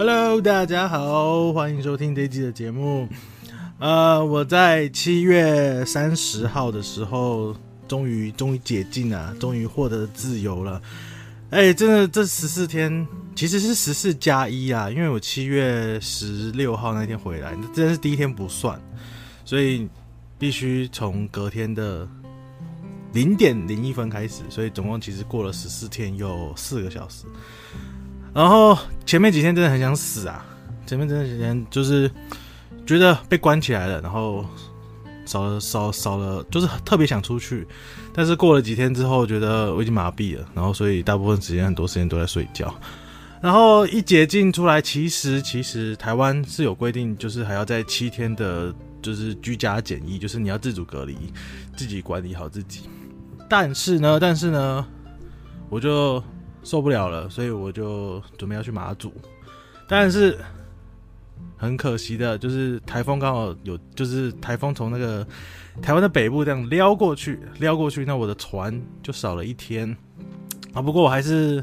[0.00, 3.06] Hello，大家好，欢迎收听这一集的节目。
[3.78, 7.54] 呃，我在七月三十号的时候，
[7.86, 10.80] 终于终于解禁了，终于获得自由了。
[11.50, 18.80] 哎，真的，这十四天其实是十四加一啊，因为我七月十六号那天回来，真是第一天不算，
[19.44, 19.86] 所以
[20.38, 22.08] 必须从隔天的
[23.12, 27.26] 零点零一分开始，所以总共其实过了十四天又四个小时。
[28.32, 30.46] 然后前面几天真的很想死啊！
[30.86, 32.10] 前面真的几天就是
[32.86, 34.44] 觉得被关起来了，然后
[35.26, 37.66] 少了少少了，就是特别想出去。
[38.14, 42.72] 但是过了几天之后，觉得我已经麻痹了，然后所以大部分时间很多时间都在睡觉。
[43.40, 51.16] 然后一解禁出来，其实其实台湾是有规定，就是还要在七天的，就是居家检疫，就是你要自主隔离，
[51.76, 52.82] 自己管理好自己。
[53.48, 54.86] 但是呢，但是呢，
[55.68, 56.22] 我就。
[56.62, 59.12] 受不了了，所以我就准备要去马祖，
[59.88, 60.38] 但是
[61.56, 65.26] 很可惜的，就是台风刚好有，就是台风从那个
[65.82, 69.96] 台湾的北部这样撩过去，撩过去，那我的船就少了一天
[70.72, 70.82] 啊。
[70.82, 71.62] 不过我还是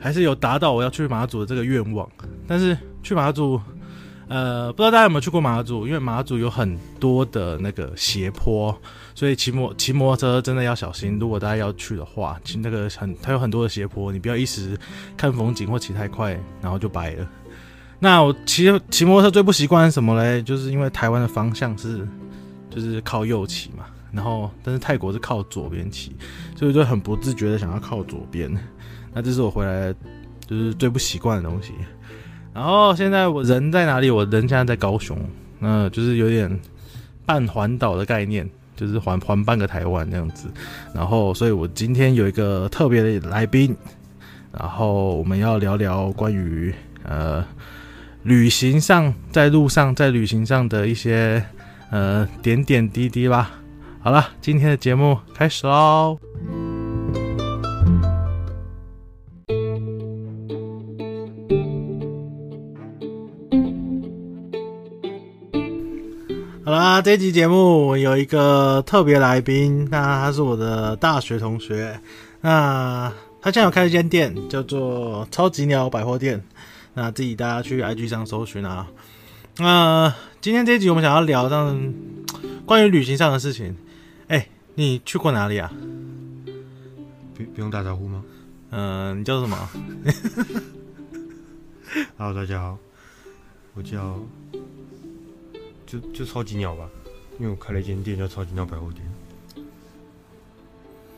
[0.00, 2.08] 还是有达到我要去马祖的这个愿望，
[2.46, 3.60] 但是去马祖。
[4.28, 5.86] 呃，不知道大家有没有去过马祖？
[5.86, 8.76] 因为马祖有很多的那个斜坡，
[9.16, 11.18] 所以骑摩骑摩托车真的要小心。
[11.18, 14.78] 如果大家要去的话，骑那个很它有很多的斜坡，你不要一时
[15.16, 17.26] 看风景或骑太快，然后就白了。
[17.98, 20.42] 那我骑骑摩托车最不习惯什么嘞？
[20.42, 22.06] 就是因为台湾的方向是
[22.68, 26.14] 就是靠右骑嘛，然后但是泰国是靠左边骑，
[26.54, 28.54] 所以就很不自觉的想要靠左边。
[29.14, 29.94] 那这是我回来
[30.46, 31.72] 就是最不习惯的东西。
[32.52, 34.10] 然后现在我人在哪里？
[34.10, 35.18] 我人现在在高雄，
[35.58, 36.60] 那就是有点
[37.24, 38.46] 半环岛的概念，
[38.76, 40.48] 就是还还半个台湾这样子。
[40.94, 43.74] 然后，所以我今天有一个特别的来宾，
[44.52, 47.44] 然后我们要聊聊关于呃
[48.22, 51.42] 旅行上，在路上，在旅行上的一些
[51.90, 53.50] 呃点点滴滴吧。
[54.00, 56.18] 好了，今天的节目开始喽。
[66.86, 72.00] 好啦，这集节目有一个特别来宾，那他是我的大学同学，
[72.40, 76.40] 那他现在有开一间店，叫做超级鸟百货店，
[76.94, 78.86] 那自己大家去 IG 上搜寻啊。
[79.58, 81.92] 那今天这一集我们想要聊上
[82.64, 83.76] 关于旅行上的事情。
[84.28, 85.72] 哎、欸，你去过哪里啊？
[87.34, 88.22] 不不用打招呼吗？
[88.70, 89.68] 嗯、呃，你叫什么？
[92.16, 92.78] Hello，大家好，
[93.74, 94.16] 我叫。
[95.86, 96.88] 就就超级鸟吧，
[97.38, 99.02] 因为我开了一间店叫超级鸟百货店。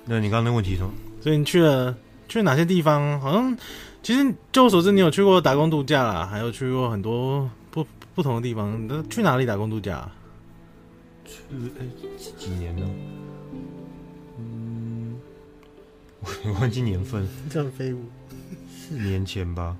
[0.05, 0.93] 那你刚刚那问题是什么？
[1.21, 1.97] 所以你去了
[2.29, 3.21] 去了哪些地方？
[3.21, 3.57] 好像
[4.03, 8.87] 其实据我所知，你有去过打工度假啦，还有去过很多不不同的地方。
[8.87, 10.11] 那去哪里打工度假？
[11.27, 11.41] 去
[11.79, 12.89] 哎、欸、几年了？
[14.39, 15.17] 嗯，
[16.23, 17.29] 我忘记年份。
[17.51, 18.05] 这样飞舞。
[18.71, 19.77] 四年前吧，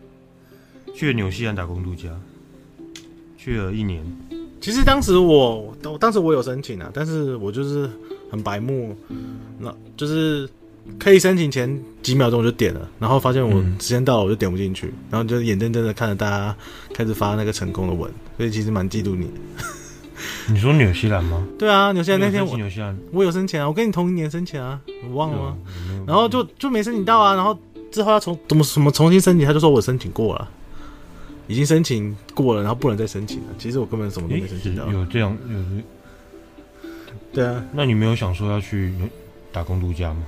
[0.95, 2.11] 去了纽西兰打工度假，
[3.39, 4.05] 去了一年。
[4.61, 7.89] 其实当时我，当时我有申请啊，但是我就是
[8.31, 8.97] 很白目，
[9.59, 10.49] 那就是
[10.99, 16.57] 可以申请前几秒钟我就点了，然后发现我时间到了我就点不进去，然后就眼睁睁的看着大家
[16.93, 19.31] 开始发那个成功的文，所以其实蛮嫉妒你。
[20.49, 21.47] 你说纽西兰吗？
[21.57, 25.57] 对啊，纽西兰那天我纽西兰我有申请啊，我跟你同一年申请啊，我忘了吗？
[26.07, 27.57] 然后就就没申请到啊，然后
[27.93, 30.49] 之后要重怎么什么重新申请，他就说我申请过了。
[31.49, 33.47] 已经申请过了，然后不能再申请了。
[33.59, 34.87] 其实我根本什么都没申请到。
[34.93, 35.83] 有这样有？
[37.33, 38.95] 对啊，那你没有想说要去
[39.51, 40.23] 打工度假吗？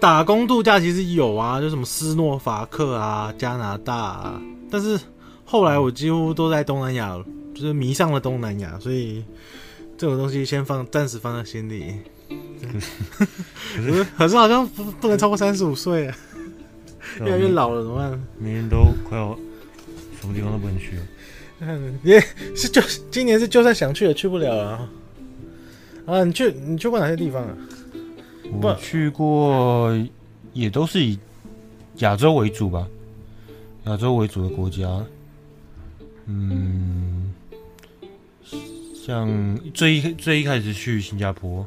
[0.00, 4.42] 打工度假其实有啊，就什么斯诺伐克啊、加拿大啊。
[4.70, 4.98] 但是
[5.44, 7.16] 后来我几乎都在东南亚，
[7.54, 9.24] 就是迷上了东南亚，所以
[9.96, 11.94] 这种东西先放，暂时放在心里。
[13.76, 16.12] 可是可是 好像不不能超过三十五岁，
[17.20, 18.10] 越来越老了怎么办？
[18.38, 18.78] 明年都
[19.08, 19.38] 快要。
[20.22, 21.02] 什么地方都不能去了，
[21.62, 22.20] 嗯，也
[22.54, 22.80] 是就
[23.10, 24.88] 今年是就算想去也去不了了。
[26.06, 27.56] 啊，你去你去过哪些地方啊？
[28.60, 29.92] 我去过，
[30.52, 31.18] 也都是以
[31.96, 32.86] 亚洲为主吧，
[33.86, 35.04] 亚洲为主的国家。
[36.26, 37.34] 嗯，
[38.94, 41.66] 像最一最一开始去新加坡，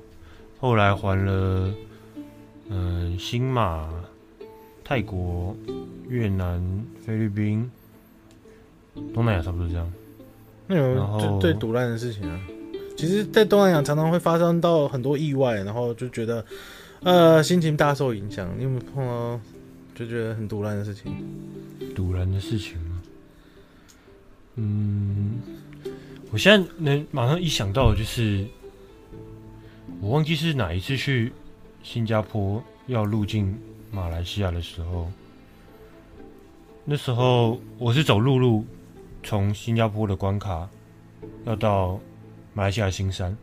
[0.61, 1.73] 后来还了，
[2.69, 3.89] 嗯，新马、
[4.81, 5.53] 泰国、
[6.07, 7.69] 越南、菲律宾。
[9.13, 9.91] 东南亚差不多这样，
[10.67, 12.39] 那有最最毒烂的事情啊？
[12.97, 16.45] 其实，在东南亚常常会发生到很多意外，然后就觉得，
[17.03, 18.49] 呃，心情大受影响。
[18.57, 19.39] 你有没有碰到
[19.93, 21.13] 就觉得很毒烂的事情？
[21.93, 23.01] 堵烂的事情吗？
[24.55, 25.41] 嗯，
[26.31, 28.45] 我现在能马上一想到的就是，
[29.99, 31.33] 我忘记是哪一次去
[31.83, 33.53] 新加坡要入境
[33.91, 35.11] 马来西亚的时候，
[36.85, 38.65] 那时候我是走陆路，
[39.25, 40.69] 从新加坡的关卡
[41.43, 41.99] 要到
[42.53, 43.35] 马来西亚新山。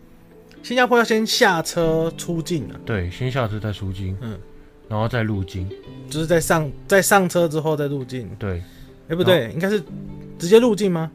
[0.62, 2.81] 新加坡要先下车出境啊？
[2.87, 4.38] 对，先下车再出境，嗯，
[4.88, 5.69] 然后再入境，
[6.08, 8.31] 就是在上在上车之后再入境。
[8.38, 9.82] 对，哎、欸，不对，应该是
[10.38, 11.11] 直接入境吗？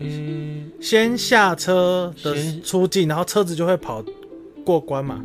[0.00, 4.04] 嗯，先下车的出境，然后车子就会跑
[4.66, 5.24] 过关嘛。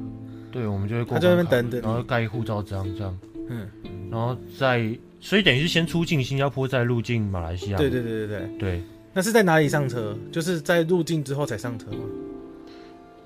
[0.50, 3.20] 对，我们就会过关，他在那边等等，然后盖护照章这样。
[3.50, 3.68] 嗯，
[4.10, 4.80] 然后再，
[5.20, 7.78] 所以等于是先出境新加坡，再入境马来西亚。
[7.78, 8.84] 对对对对对对。
[9.14, 10.16] 那是在哪里上车？
[10.32, 12.00] 就是在入境之后才上车吗？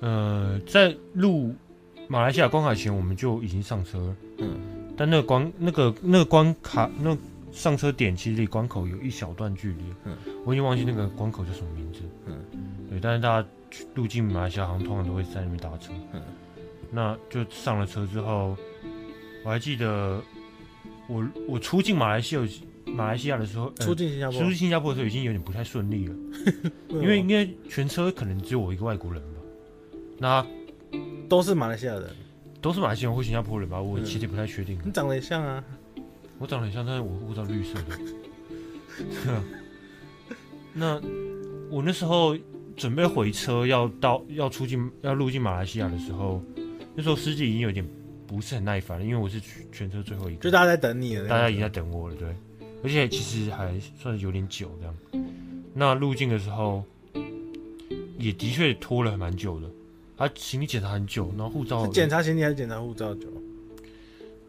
[0.00, 1.54] 呃，在入
[2.08, 4.16] 马来西亚关卡前，我们就已经上车了。
[4.38, 4.56] 嗯，
[4.96, 7.20] 但那个关那个那个关卡那个、
[7.52, 9.82] 上车点其实离关口有一小段距离。
[10.04, 10.16] 嗯，
[10.46, 12.00] 我已经忘记那个关口叫什么名字。
[12.26, 12.34] 嗯，
[12.88, 13.48] 对，但是大家
[13.94, 15.92] 入境马来西亚好像通常都会在那边搭车。
[16.14, 16.22] 嗯，
[16.90, 18.56] 那就上了车之后，
[19.44, 20.22] 我还记得
[21.08, 22.42] 我我出境马来西亚
[22.86, 26.14] 马来西亚的时候，出境新加坡出境新加坡的时候已经有点不太顺利了，
[26.88, 29.40] 因为因为全车可能只有我一个外国人吧。
[30.18, 30.46] 那
[31.28, 32.10] 都是马来西亚人，
[32.60, 33.80] 都是马来西亚人或新加坡人吧？
[33.80, 34.78] 我其实不太确定。
[34.84, 35.64] 你长得也像啊，
[36.38, 37.98] 我长得很像，但是我护照绿色的。
[40.74, 41.00] 那
[41.70, 42.36] 我那时候
[42.76, 46.42] 准备回车，要到要出境要入境马来西亚的时候，
[46.94, 47.84] 那时候司机已经有点
[48.32, 49.38] 不是很耐烦了，因为我是
[49.70, 52.34] 全车最后一个，就大家在等你了，大家已经在等我了，对。
[52.82, 55.26] 而且其实还算是有点久这样。
[55.74, 56.82] 那入境的时候
[58.18, 59.68] 也的确拖了蛮久的。
[60.16, 63.28] 他行李检查很久，然后护照检查行李还是检查护照久？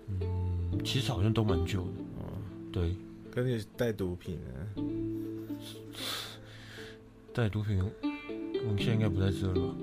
[0.07, 1.87] 嗯，其实好像都蛮久的。
[2.19, 2.23] 哦，
[2.71, 2.95] 对，
[3.29, 4.55] 跟你带毒品啊？
[7.33, 9.75] 带毒品，我们现在应该不在这了吧？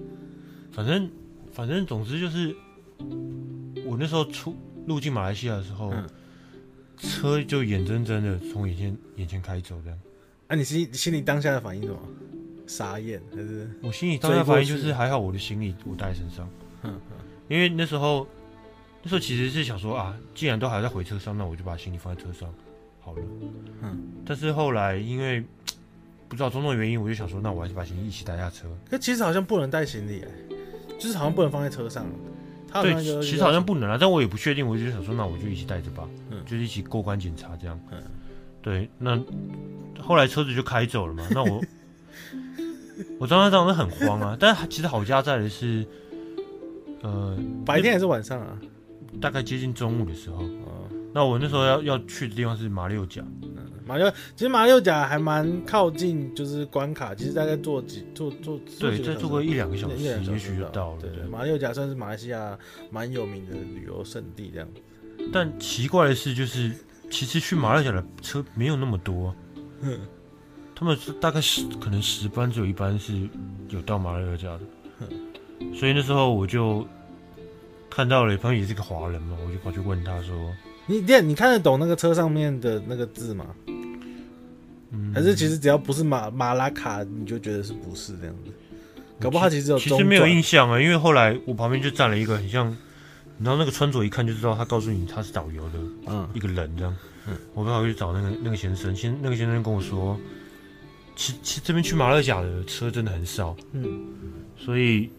[0.72, 1.10] 反正，
[1.52, 2.54] 反正，总之就是，
[3.90, 4.56] 我那时候出
[4.86, 6.08] 入境马来西亚的时候，嗯、
[6.96, 9.98] 车就眼睁睁的从眼前眼前开走，这样。
[10.46, 12.00] 啊，你心心里当下的反应是什么？
[12.68, 13.68] 傻眼还是？
[13.82, 16.48] 我心里当下反应就是还好，我的行李我带在身上。
[16.84, 17.16] 嗯嗯。
[17.48, 18.24] 因为那时候，
[19.02, 22.48] 那时候其实是想说啊，既然都还在回车上，那我就把行李放在车上
[23.00, 23.22] 好了。
[23.82, 23.98] 嗯。
[24.24, 25.44] 但是后来因为
[26.28, 28.68] 不知道种种原因，我就想说，那我还是把行李一起带下车。
[28.88, 30.28] 可其实好像不能带行李，哎，
[30.96, 32.06] 就是好像不能放在车上。
[32.72, 36.08] 对，其实好像不能啊，但我也不确定，我就想说，那我就一起带着吧。
[36.30, 36.42] 嗯。
[36.44, 37.78] 就是一起过关检查这样。
[37.90, 38.02] 嗯。
[38.62, 39.20] 对，那
[40.00, 41.60] 后来车子就开走了嘛，那我。
[43.18, 45.86] 我当时当时很慌啊，但是其实好家在的是，
[47.00, 47.34] 呃，
[47.64, 48.58] 白天还是晚上啊？
[49.20, 50.42] 大概接近中午的时候。
[50.42, 53.22] 哦、那我那时候要要去的地方是马六甲。
[53.90, 61.00] 嗯，马六其实马六甲还蛮靠近，就是关卡，其实大概坐几坐坐对，再坐个一两个小时，也许就到了。
[61.00, 62.56] 对，马六甲算是马来西亚
[62.90, 64.68] 蛮有名的旅游胜地这样。
[65.32, 66.72] 但奇怪的是，就是
[67.10, 69.34] 其实去马六甲的车没有那么多。
[69.80, 69.98] 嗯。
[70.74, 73.28] 他们是大概十，可能十班只有一班是
[73.68, 74.60] 有到马六甲的，
[75.74, 76.86] 所以那时候我就
[77.90, 80.34] 看到了，朋友也是个华人嘛，我就跑去问他说
[80.88, 83.44] ：“你店，你看得懂那个车上面的那个字吗？
[84.90, 88.52] 嗯，还是其实只要不是马马拉卡，你就觉得是不是这样子？
[89.20, 92.66] 搞不好其实有其实没有印象啊，因为后来我旁边就站了一个很像，
[93.38, 96.96] 然后那个穿着一看就知道他告诉你他是导游的，嗯，一个人这样，
[97.28, 100.18] 嗯，我刚好去找那个那个先生，先那个先生跟我说。
[101.16, 104.06] 其其实这边去马六甲的车真的很少，嗯，
[104.56, 105.10] 所以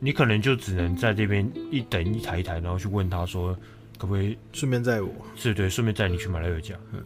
[0.00, 3.56] 你可能就只能在这边一等一台一台，然后去问他说，
[3.98, 5.08] 可不可以顺便载我？
[5.36, 7.00] 是对，顺便载你去马六甲，嗯，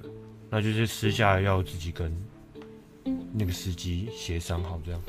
[0.52, 2.14] 那就是私下要自己跟
[3.32, 5.00] 那个司机协商好这样。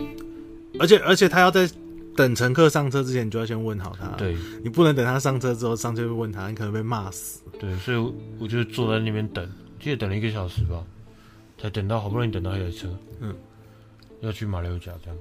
[0.79, 1.69] 而且而且他要在
[2.15, 7.43] 等乘客上车之前，你就要先问好他，对，你不能等他上车之后上车就问他，你可能被骂死。
[7.59, 7.97] 对，所以
[8.39, 9.45] 我就坐在那边等，
[9.81, 10.81] 记得等了一个小时吧。
[11.57, 13.35] 才等到，好不容易等到一台车，嗯，
[14.21, 15.19] 要去马六甲这样。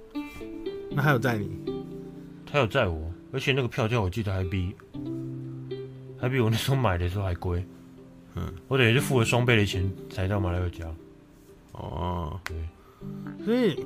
[0.90, 1.50] 那还有载你？
[2.44, 4.74] 他有载我，而且那个票价我记得还比
[6.18, 7.64] 还比我那时候买的时候还贵，
[8.34, 10.86] 嗯，我等于是付了双倍的钱才到马六甲。
[11.72, 12.56] 哦，对，
[13.44, 13.78] 所以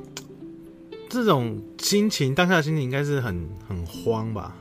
[1.08, 4.54] 这种心情，当下的心情应该是很很慌吧？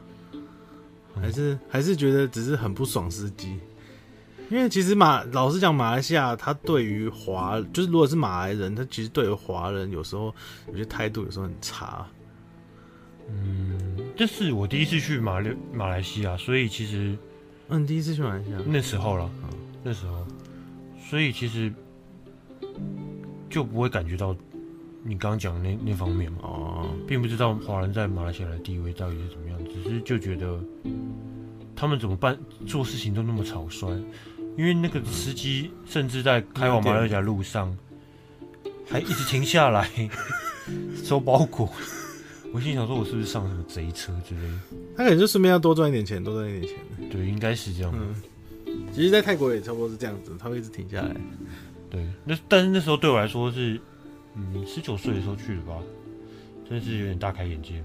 [1.15, 3.57] 还是、嗯、还是觉得只是很不爽司机？
[4.51, 10.33] 因为其实马老实讲，马来西亚他对于华就是如果是马来人，他其实对于华人有时候
[10.67, 12.05] 有些态度有时候很差。
[13.27, 17.17] 嗯，这是我第一次去马六马来西亚，所以其实
[17.69, 19.49] 嗯，第一次去马来西亚那时候了，嗯，
[19.87, 20.25] 那时候，
[21.07, 21.71] 所以其实
[23.51, 24.35] 就不会感觉到
[25.03, 26.39] 你刚刚讲的那那方面嘛。
[26.41, 30.59] 哦，并不知道华人在马来西亚的地位到底是怎么样，只是就觉得
[31.75, 33.95] 他们怎么办做事情都那么草率，
[34.57, 37.77] 因为那个司机甚至在开往马来西亚路上
[38.89, 39.87] 还一直停下来
[41.03, 41.71] 收包裹。
[42.51, 44.59] 我心想说，我是不是上什么贼车之类的？
[44.97, 47.09] 他可能就顺便要多赚一点钱，多赚一点钱。
[47.11, 47.93] 对，应该是这样。
[47.93, 48.15] 嗯，
[48.93, 51.15] 其实，在泰国也差不多是这样子，他会一直停下来。
[51.89, 53.79] 对，那但是那时候对我来说是，
[54.35, 55.75] 嗯，十九岁的时候去的吧，
[56.69, 57.83] 真的是有点大开眼界。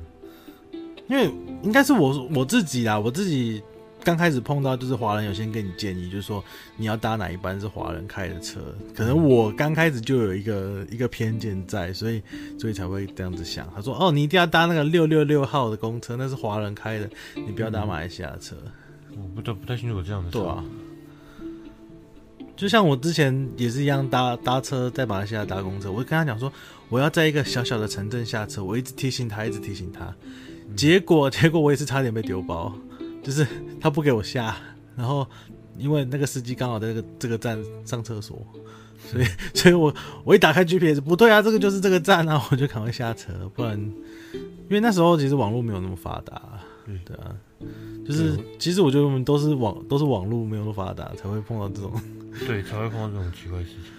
[1.09, 1.31] 因为
[1.63, 3.63] 应该是我我自己啦，我自己。
[4.03, 6.43] 刚开始碰到就是华人有先跟你建议，就是说
[6.79, 8.59] 你要搭哪一班是华人开的车。
[8.97, 12.23] 可能我刚开始就有一个一个偏见在，所以
[12.59, 13.71] 所以才会这样子想。
[13.75, 18.57] 他说：“哦，你一定要搭那个六六六号的公车，那是华人开的，你不要搭马来西亚的车。
[19.11, 20.31] 嗯”我不太不太清楚有这样的。
[20.31, 20.65] 对啊，
[22.61, 26.53] 就像我之前也是一样搭搭车在马来西亚搭公车，我跟他讲说
[26.91, 30.15] 我要在一个小小的城镇下车，我一直提醒他，一直提醒他，
[30.77, 32.71] 结果 结果我也是差点被丢包。
[33.23, 33.47] 就是
[33.81, 34.55] 他不给我下，
[34.95, 35.27] 然后
[35.79, 38.47] 因为那个司机刚好在这个这个站上厕所，
[39.11, 39.25] 所以
[39.55, 43.79] 所以我我一打开 GPS，不对啊，这个就是这个站啊，我就赶快下车，不然
[44.35, 46.61] 因为那时候其实网络没有那么发达，
[47.07, 47.35] 对啊，
[48.11, 51.93] 就是其实我觉得我们都是网都是网络没有那么发达才会碰到这种，
[52.47, 53.93] 对，才会碰到这种奇怪的事情，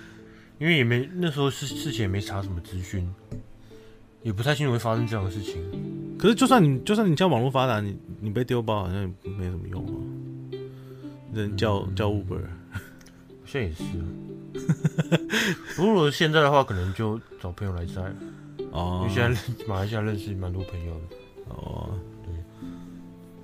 [0.60, 3.10] 因为也没那时候事事情也没查什么资讯。
[4.24, 5.56] 也不太清楚会发生这样的事情，
[6.16, 9.98] 可是就算你就算你叫网络发达，你你被丢包好像也没什么用啊。
[11.34, 12.40] 人叫、嗯、叫 Uber，
[12.72, 12.80] 好
[13.48, 13.84] 像也是。
[15.76, 18.14] 如果现在的话，可能就找朋友来载。
[18.72, 21.16] 哦，因为现在马来西亚认识蛮多朋友的。
[21.50, 22.11] 哦，对。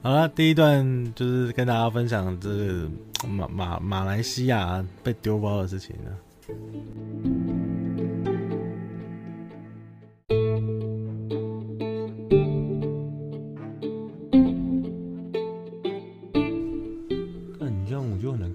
[0.02, 2.90] 好了，第一段就是跟大家分享这个
[3.28, 6.18] 马马马来西亚被丢包的事情了。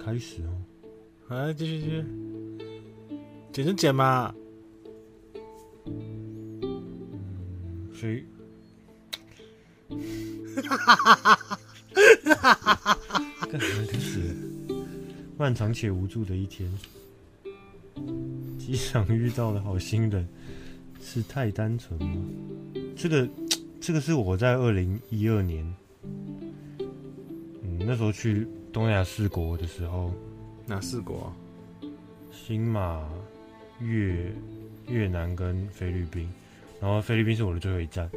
[0.04, 0.50] 开始哦，
[1.28, 2.04] 来继续继续，
[3.50, 4.34] 剪就剪嘛。
[5.87, 6.72] 嗯，
[7.94, 8.11] 所
[10.68, 11.59] 哈哈哈哈哈，
[12.37, 13.47] 哈哈哈哈哈！
[13.47, 14.35] 干嘛的是
[15.38, 16.73] 漫长且无助的一天。
[18.59, 20.26] 机场遇到的好心人
[21.00, 22.23] 是太单纯吗？
[22.97, 23.28] 这个，
[23.80, 25.75] 这个是我在二零一二年，
[26.78, 30.12] 嗯，那时候去东亚四国的时候。
[30.64, 31.32] 哪四国？
[32.30, 33.06] 新马
[33.80, 34.32] 越
[34.87, 36.32] 越南跟菲律宾。
[36.83, 38.11] 然后菲律宾是我的最后一站。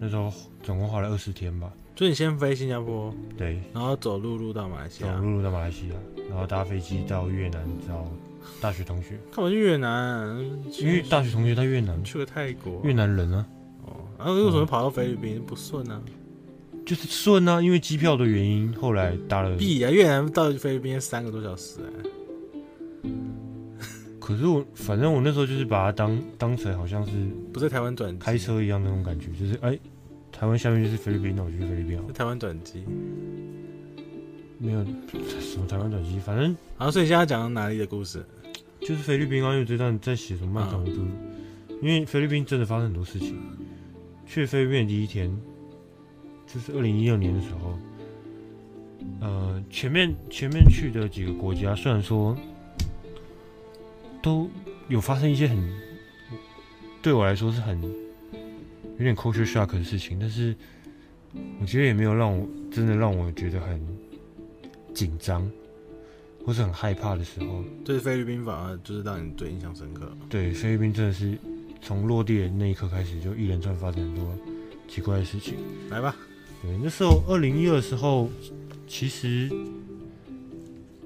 [0.00, 0.32] 那时候
[0.62, 1.70] 总共花了二十天吧。
[1.94, 5.94] 所以你先飞新加坡，对，然后走陆路到马来西亚，走陆路到马来西亚，
[6.30, 8.10] 然后搭飞机到越南找
[8.60, 9.18] 大学同学。
[9.30, 10.36] 干嘛去越南？
[10.80, 12.02] 因为大学同学在越南。
[12.02, 13.46] 去了泰国，越南人啊。
[13.84, 15.40] 哦，然后为什么跑到菲律宾？
[15.46, 16.00] 不顺啊？
[16.86, 19.54] 就是顺啊，因为机票的原因，后来搭了。
[19.56, 22.10] 必啊，越南到菲律宾三个多小时哎。
[24.32, 27.12] 可是我反正我那时候就是把它当当成好像是
[27.52, 29.80] 不在台湾转开车一样那种感觉，就是哎、欸，
[30.32, 32.00] 台湾下面就是菲律宾，那我就去菲律宾。
[32.12, 32.84] 台湾转机？
[34.58, 34.84] 没有
[35.40, 36.56] 什么台湾转机，反正。
[36.76, 38.24] 好，所以现在讲哪里的故事？
[38.80, 41.04] 就是菲律宾啊，因为这段在写什么漫长的路，
[41.80, 43.38] 因为菲律宾真的发生很多事情。
[44.26, 45.30] 去菲律宾第一天。
[46.44, 47.78] 就是二零一六年的时候，
[49.20, 52.36] 呃，前面前面去的几个国家，虽然说
[54.22, 54.48] 都
[54.88, 55.58] 有发生一些很
[57.02, 60.54] 对我来说是很有点 culture shock 的事情，但是
[61.60, 63.80] 我觉得也没有让我真的让我觉得很
[64.94, 65.50] 紧张
[66.44, 67.64] 或是很害怕的时候。
[67.84, 70.10] 对菲律宾反而就是让你最印象深刻。
[70.28, 71.36] 对菲律宾真的是
[71.80, 74.32] 从落地的那一刻开始，就一连串发生很多
[74.86, 75.56] 奇怪的事情。
[75.90, 76.14] 来吧。
[76.62, 78.30] 对，那时候二零一二的时候，
[78.86, 79.50] 其实，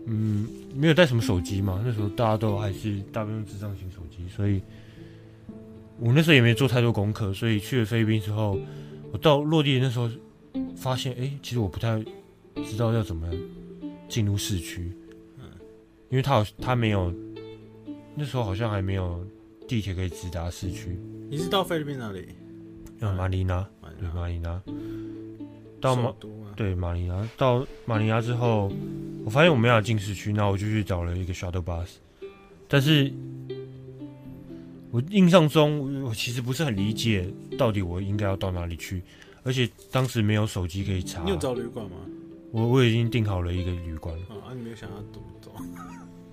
[0.07, 1.83] 嗯，没有带什么手机嘛。
[1.85, 4.63] 那时候大家都还是大部分智障型手机，所以，
[5.99, 7.35] 我那时候也没做太多功课。
[7.35, 8.59] 所以去了菲律宾之后，
[9.13, 10.09] 我到落地的那时候，
[10.77, 12.03] 发现，哎、欸，其实我不太
[12.65, 13.29] 知道要怎么
[14.09, 14.93] 进入市区。
[15.39, 15.45] 嗯，
[16.09, 17.13] 因为他好，他没有，
[18.15, 19.27] 那时候好像还没有
[19.67, 20.97] 地铁可以直达市区。
[21.29, 22.29] 你是到菲律宾哪里？
[23.01, 23.69] 嗯，马尼拉。
[23.99, 24.63] 对，马尼拉。
[25.81, 26.13] 到马
[26.57, 28.73] 对马尼拉，到马尼拉之后，
[29.25, 31.89] 我发现我没法进市区，那我就去找了一个 shuttle bus。
[32.69, 33.13] 但是，
[34.91, 37.29] 我印象中我其实不是很理解
[37.59, 39.03] 到底我应该要到哪里去，
[39.43, 41.23] 而且当时没有手机可以查。
[41.23, 41.97] 你有找旅馆吗？
[42.53, 44.17] 我我已经订好了一个旅馆。
[44.29, 45.53] 啊，你没有想要怎么走？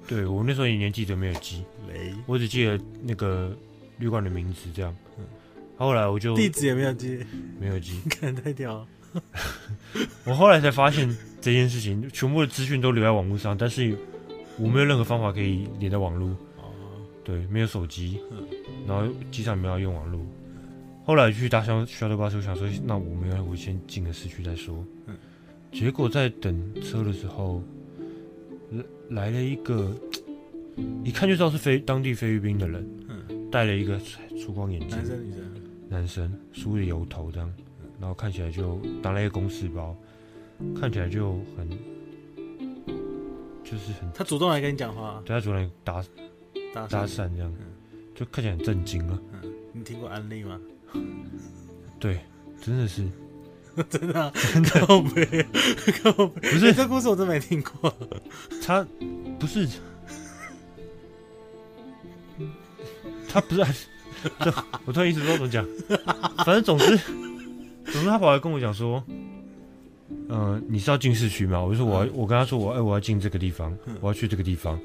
[0.07, 3.55] 对我那时候也连记都没有记，雷，我只记得那个
[3.97, 4.95] 旅馆的名字这样。
[5.75, 7.25] 后来我就地址也没有记，
[7.59, 8.87] 没有记， 看太屌了。
[10.25, 11.07] 我后来才发现
[11.39, 13.95] 这件事情，全部的资讯都留在网络上，但是
[14.57, 16.29] 我没有任何方法可以连到网络。
[16.57, 16.71] 哦，
[17.23, 18.19] 对，没有手机，
[18.87, 20.19] 然后机场没有用网络。
[21.05, 24.85] 后来去搭小小的巴士，我想说，那我们要我先进个市区再说。
[25.71, 27.61] 结果在等车的时候，
[28.71, 29.93] 来来了一个，
[31.03, 32.87] 一看就知道是菲当地菲律宾的人，
[33.51, 33.99] 戴了一个
[34.39, 35.41] 粗光眼镜，男生女生？
[35.89, 37.53] 男生，梳着油头这样。
[38.03, 39.95] 然后看起来就拿了一个公事包，
[40.77, 41.69] 看起来就很，
[43.63, 44.11] 就是很。
[44.13, 46.03] 他主动来跟你讲话，对他主动来搭
[46.73, 47.55] 搭搭讪这样，
[48.13, 49.17] 就看起来很震惊啊。
[49.71, 50.59] 你听过安利吗？
[51.97, 52.19] 对，
[52.61, 53.07] 真的是，
[53.89, 55.25] 真的、啊，真的靠北，
[56.03, 56.51] 靠北。
[56.51, 57.95] 不是这故事我真没听过。
[58.61, 58.85] 他
[59.39, 59.65] 不是，
[63.29, 63.65] 他不是，
[64.83, 65.65] 我突然一直不知道怎么讲，
[66.43, 66.99] 反正总之。
[67.93, 69.03] 总之，他跑来跟我讲说
[70.09, 73.71] ：“嗯、呃，你是要进市区吗？”我就说：“我要，我跟他说我，哎，我要进这个地方，
[74.01, 74.79] 我要去这个地方。”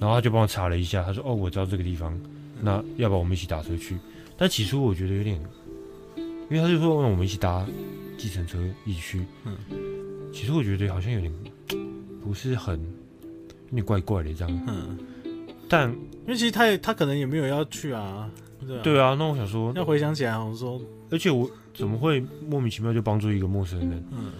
[0.00, 2.18] 然后他就帮我查了一下，他说：“哦，我知道这个地方，
[2.62, 3.98] 那要不要我们一起打车去？”
[4.38, 5.38] 但起初我觉得有点，
[6.16, 7.66] 因为他就说让我们一起搭
[8.16, 9.26] 计程车一起去。
[10.32, 11.30] 其实我觉得好像有点
[12.24, 12.80] 不是很
[13.68, 14.64] 有点怪怪的这样。
[14.66, 14.96] 嗯
[15.68, 18.30] 但因为其实他也他可能也没有要去啊。
[18.66, 20.80] 对啊，对啊，那我想说，要回想起来，我说，
[21.10, 21.48] 而且我。
[21.72, 24.04] 怎么会莫名其妙就帮助一个陌生人？
[24.10, 24.32] 嗯，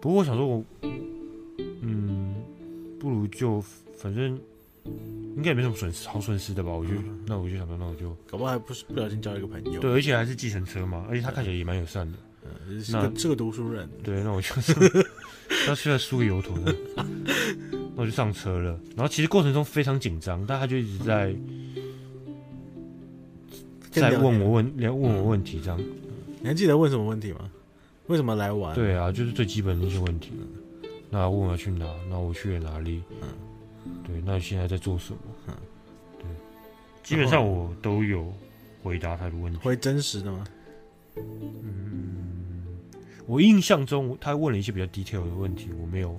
[0.00, 0.64] 不过我想说我，我
[1.82, 2.34] 嗯，
[2.98, 3.60] 不如就
[3.96, 4.38] 反正
[5.36, 6.70] 应该也没什么损失，好损失的吧？
[6.70, 9.80] 我就、嗯、那我就想说，那我就搞不好还不是不小心交一个朋友。
[9.80, 12.18] 对，而且还是计程车嘛，而且他看起来也蛮友善的。
[12.66, 13.88] 嗯，是个是个读书人。
[14.02, 14.54] 对，那我就
[15.66, 18.78] 他现在输个油头的，那我就上车了。
[18.96, 21.34] 然后其实过程中非常紧张，但他就一直在
[23.90, 25.78] 在问我问连问我问题这样。
[26.40, 27.50] 你还记得问什么问题吗？
[28.06, 28.74] 为什么来玩？
[28.74, 30.32] 对啊，就是最基本的一些问题。
[31.08, 31.86] 那问我要去哪？
[32.08, 33.02] 那我去了哪里？
[33.20, 33.28] 嗯，
[34.04, 34.20] 对。
[34.24, 35.18] 那你现在在做什么？
[35.48, 35.54] 嗯，
[36.18, 36.26] 对。
[37.02, 38.32] 基本上我都有
[38.82, 39.58] 回答他的问题。
[39.58, 40.44] 会真实的吗？
[41.16, 42.64] 嗯，
[43.26, 46.18] 我印象中他问了一些比较 detail 的问题，我没有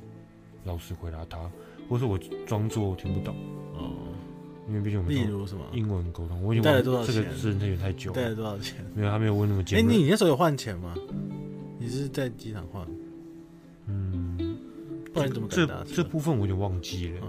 [0.66, 1.50] 老实回答他，
[1.90, 3.36] 或者我装作听不懂。
[3.74, 3.92] 哦。
[4.72, 7.14] 因为毕竟我们，例如什么英文沟通，我已经带了多少钱？
[7.14, 8.78] 这个事情太久了，带了多少钱？
[8.96, 9.78] 没有，他没有问那么简。
[9.78, 10.96] 哎，你你那时候有换钱吗？
[11.78, 12.88] 你是在机场换？
[13.88, 14.58] 嗯，
[15.14, 17.22] 不然怎么这这部分我有点忘记了。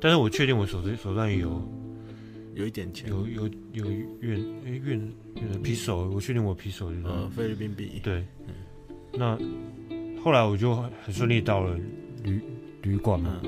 [0.00, 1.60] 但是我确定我手手上有
[2.54, 8.00] 有一点钱，有有有越哎越越皮手，我确定我皮手就是菲律宾币。
[8.00, 8.24] 对，
[9.12, 9.36] 那
[10.22, 11.76] 后来我就很顺利到了
[12.22, 12.40] 旅
[12.82, 13.40] 旅馆嘛，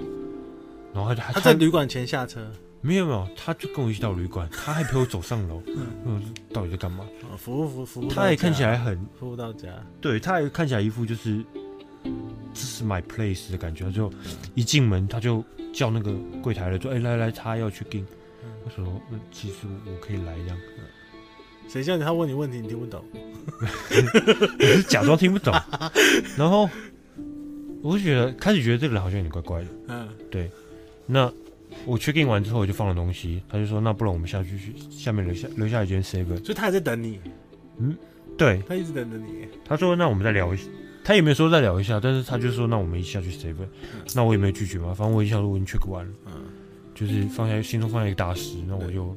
[0.93, 2.51] 然后他他在旅馆前下车。
[2.81, 5.61] 没有没有，他就跟我一起到旅馆，他还陪我走上楼。
[6.07, 7.05] 嗯，到底在干嘛？
[7.37, 8.09] 服务服服务。
[8.09, 9.69] 他也看起来很服务到家。
[10.01, 11.45] 对，他也看起来一副就是
[12.55, 13.85] 这是 my place 的感觉。
[13.85, 14.13] 他就
[14.55, 18.07] 一进门，他就叫那个柜台的说：“哎，来来，他要去 in。”
[18.65, 20.57] 我说：“那其实我可以来这样。”
[21.69, 22.05] 谁叫你？
[22.05, 23.05] 他问你问题，你听不懂？
[23.61, 25.53] 我是假装听不懂。
[26.39, 26.71] 然后
[27.83, 29.69] 我就觉得开始觉得这个人好像有点怪怪的。
[29.89, 30.49] 嗯，对，
[31.05, 31.33] 那。
[31.85, 33.43] 我 check in 完之后，我就放了东西。
[33.49, 37.21] 他就说：“那不然我们下去去下面留下留下一间 seven。”所以他还在等你。
[37.79, 37.97] 嗯，
[38.37, 39.47] 对，他一直等着你。
[39.65, 40.65] 他说：“那我们再聊一下。”
[41.05, 43.65] 他也没有说再聊一下，但是他就说：“那我们一起下去 seven。
[43.95, 46.13] 嗯”那我也没有拒绝嘛，反正我一下说我已经 check 完了。
[46.27, 46.33] 嗯，
[46.95, 49.17] 就是放下心中放下一个大石，那我就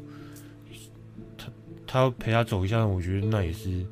[1.38, 1.52] 他
[1.86, 3.86] 他要陪他走一下，我觉得那也是，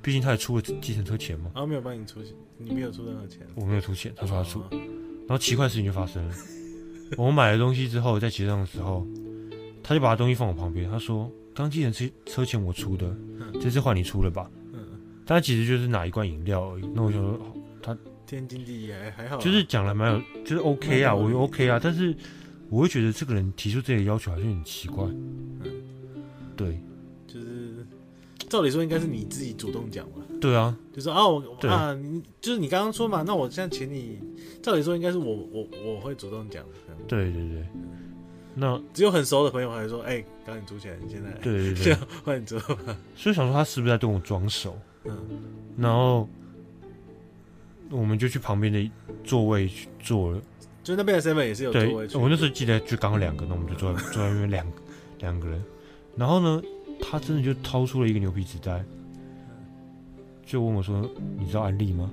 [0.00, 1.50] 毕竟他也出了计程车钱嘛。
[1.52, 3.40] 啊没有帮你出钱，你没有出任何钱。
[3.54, 4.62] 我没有出钱，他说他出。
[4.70, 6.34] 然后奇怪的事情就发生了。
[7.16, 9.06] 我买了东西之后，在结账的时候，
[9.82, 10.90] 他就把他东西放我旁边。
[10.90, 13.14] 他说：“刚计程车车钱我出的，
[13.60, 16.84] 这次换你出了吧？”嗯，其实就是拿一罐饮料而已。
[16.94, 17.40] 那我想说，
[17.82, 21.78] 他天经地义还还好，就是讲了蛮有，就是 OK 啊，我 OK 啊。
[21.82, 22.14] 但是
[22.68, 25.04] 我会觉得这个人提出这些要求好像很奇怪。
[25.04, 25.62] 嗯，
[26.56, 26.80] 对，就是
[28.48, 30.24] 照理说应该是你自己主动讲嘛。
[30.40, 34.18] 对啊，就是啊，我啊，你就是你刚刚说嘛，那我现在请你，
[34.62, 36.64] 照理说应该是我我我会主动讲。
[37.08, 37.66] 对对对，
[38.54, 44.76] 那只有很熟的朋友还说：“哎、欸，刚你出钱，你现在对对对，换你做吧。”所以想说他是不是在对我装熟？
[45.04, 45.16] 嗯，
[45.76, 46.28] 然后
[47.90, 48.90] 我们就去旁边的
[49.24, 50.40] 座位去坐了。
[50.82, 52.08] 就那边的 seven 也是有座位。
[52.14, 54.72] 我那时候记得就刚好两个，那我们就坐在坐在那边两
[55.20, 55.62] 两个人。
[56.16, 56.62] 然后呢，
[57.00, 58.84] 他真的就掏出了一个牛皮纸袋，
[60.44, 62.10] 就问我说：“你知道安利吗？”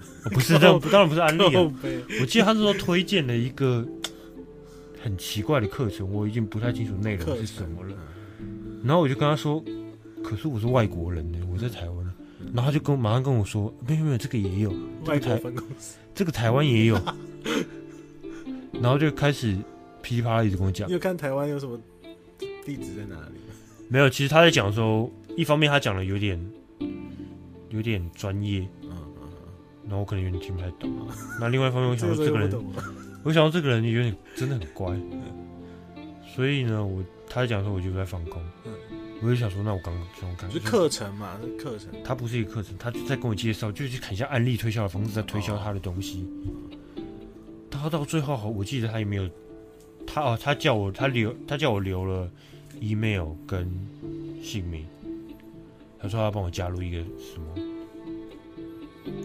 [0.24, 1.72] 哦、不是，这当然不是安利啊。
[2.20, 3.86] 我记得他是说推荐了一个。
[5.02, 7.94] 很奇怪的课程，我已经不太清楚内容是什么了。
[8.82, 9.62] 然后我就跟他说
[10.24, 12.14] ：“可是我是外国人呢，我在台湾。”
[12.54, 14.72] 然后他就跟马上跟我说：“没有没有，这个也有
[15.04, 16.98] 外国分公司，这个台湾也有。
[18.80, 19.54] ”然后就开始
[20.00, 20.88] 噼里啪啦一直跟我讲。
[20.88, 21.78] 你有看台湾有什么
[22.64, 23.40] 地址在哪里？
[23.88, 26.38] 没有，其实他在讲的时候，一方面他讲的有点
[27.70, 29.28] 有点专业，嗯嗯，
[29.84, 30.90] 然后我可能有点听不太懂。
[31.40, 32.50] 那另外一方面，我想说这个人，
[33.22, 34.96] 我想说这个人有点真的很乖，
[36.34, 38.42] 所以呢，我他在讲的时候，我就在放空。
[39.22, 41.38] 我就想说，那我刚刚这种感觉，是课程嘛？
[41.42, 41.88] 是课程。
[42.04, 46.28] 他不是一个课程，他就在跟我介绍，就是看一下案例推销的方式，在推销他的东西。
[47.70, 49.26] 他到最后，我记得他也没有，
[50.06, 52.30] 他哦，他叫我，他留，他叫我留了
[52.80, 53.70] email 跟
[54.42, 54.84] 姓名。
[55.98, 57.54] 他说他要帮我加入一个什么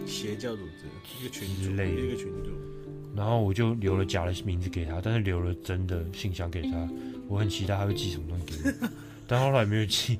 [0.06, 0.86] 邪教组织，
[1.20, 2.50] 一个群之类的一个群组。
[3.14, 6.88] 然后我就留了假的名字给他，但是留了真的信箱给他。
[7.28, 8.88] 我很期待他会寄什么东西给我，
[9.26, 10.18] 但后来没有寄。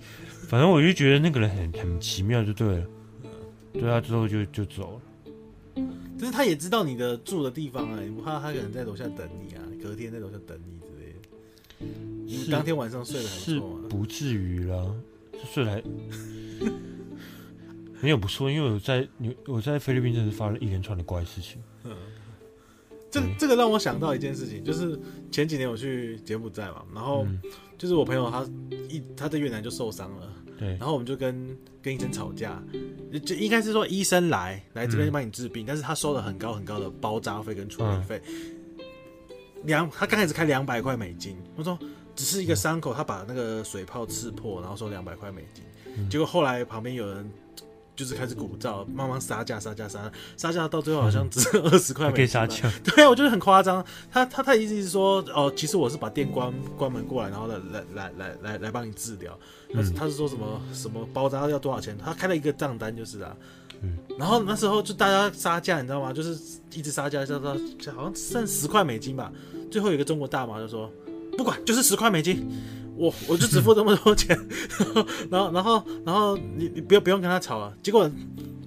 [0.49, 2.87] 反正我就觉得那个人很很奇妙，就对了。
[3.73, 5.01] 对他之后就就走了。
[6.19, 9.62] 就是他也知道你的住的地方啊，你不怕他可能在楼下等你啊？
[9.83, 11.16] 隔天在楼下等你之类的。
[12.38, 13.88] 你当天晚上睡得很错吗？
[13.88, 14.95] 不至于啦，
[15.53, 15.83] 睡得还
[18.01, 19.09] 没有不错，因为我在
[19.47, 21.62] 我在菲律宾真的是发了一连串的怪事情。
[21.85, 21.95] 嗯，
[23.11, 24.99] 这这个让我想到一件事情，就是
[25.31, 27.27] 前几年我去柬埔寨嘛，然后
[27.77, 28.43] 就是我朋友他
[28.88, 30.33] 一他在越南就受伤了。
[30.59, 32.62] 对，然后我们就跟跟医生吵架，
[33.25, 38.21] 就应该是说医生来来这边帮你治病，嗯、但是他收了很高很高的包扎费跟处理费，
[39.64, 41.79] 两、嗯、他刚开始开两百块美金，我说
[42.14, 45.64] 只是一个伤口，他把那个水泡刺破，然后收两百块美金，
[45.96, 47.31] 嗯、结果后来旁边有人。
[47.96, 52.40] 就是开始鼓噪，慢慢杀价，杀价，杀杀价，到最后好像只剩二十块美金。
[52.83, 53.85] 对啊，我觉得很夸张。
[54.11, 59.38] 他他他意思是说，哦，其实我是把店关关门过来，然后来来来来来来帮你治疗。
[59.75, 61.94] 他是他是说什么什么包扎要多少钱？
[61.99, 63.37] 他开了一个账单就是啊。
[63.83, 63.99] 嗯。
[64.18, 66.11] 然后那时候就大家杀价，你知道吗？
[66.11, 67.55] 就是一直杀价，杀到
[67.94, 69.31] 好像剩十块美金吧。
[69.70, 70.90] 最后有一个中国大妈就说，
[71.40, 72.46] 不管，就是十块美金。
[72.96, 74.38] 我我就只付这么多钱，
[75.31, 77.74] 然后然后然后你你不要不用跟他吵了。
[77.83, 78.11] 结果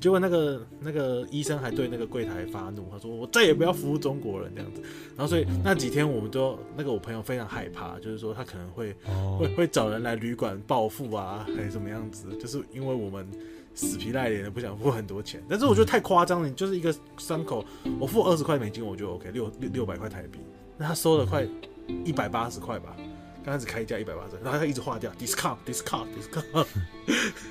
[0.01, 4.81] 结果那个那个医生还对那个柜台发怒，他说我再也不要服务中国人这样子。
[5.15, 8.95] 然后所以那几天我们都那个我朋友非常害怕，就是说他可能会
[9.37, 12.35] 会会找人来旅馆报复啊，还是什么样子？
[12.41, 13.27] 就是因为我们
[13.75, 15.43] 死皮赖脸的不想付很多钱。
[15.47, 17.63] 但是我觉得太夸张了，你就是一个伤口，
[17.99, 20.39] 我付二十块美金我就 OK，六六六百块台币，
[20.75, 21.47] 那他收了快
[22.05, 22.95] 一百八十块吧。
[23.45, 26.65] 刚开始开价一百八十，然后他一直划掉，discount，discount，discount。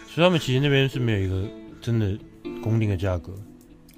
[0.09, 1.47] 所以他们其实那边是没有一个
[1.83, 2.19] 真的
[2.63, 3.31] 公定的价格。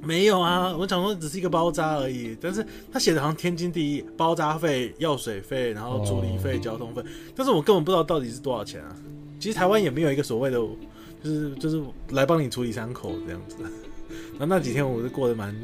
[0.03, 7.01] 没有啊，我讲说只是一个包扎而已，但是他写的好像天经地义，包扎费、药水费，然后处理费、交通费，
[7.37, 8.97] 但是我根本不知道到底是多少钱啊。
[9.39, 10.59] 其实台湾也没有一个所谓的，
[11.23, 13.57] 就是就是来帮你处理伤口这样子。
[14.33, 15.55] 然后那几天我是过得蛮。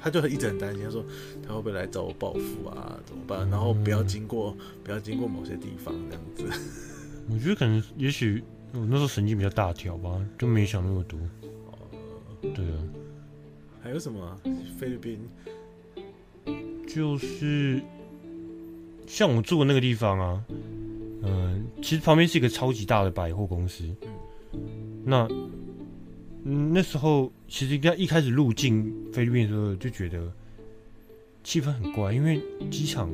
[0.00, 1.04] 他就一直很担心，他说
[1.46, 2.98] 他会不会来找我报复啊？
[3.04, 3.48] 怎么办？
[3.50, 6.60] 然后不要经过，嗯、不要经过某些地方这样子。
[7.28, 11.18] 我觉得可能，也许我那时候神经比较大条吧，就没想那么多。
[11.18, 11.78] 哦、
[12.42, 12.78] 呃，对啊。
[13.82, 14.38] 还有什么、啊？
[14.78, 15.18] 菲律宾？
[16.86, 17.82] 就是
[19.06, 20.44] 像我住的那个地方啊，
[21.22, 23.84] 嗯、呃，其实旁边是一个超级大的百货公司。
[24.52, 24.60] 嗯。
[25.04, 25.28] 那。
[26.48, 30.32] 嗯，那时候其实应该一开始入境菲律宾的时候就觉得
[31.42, 33.10] 气氛很怪，因为机场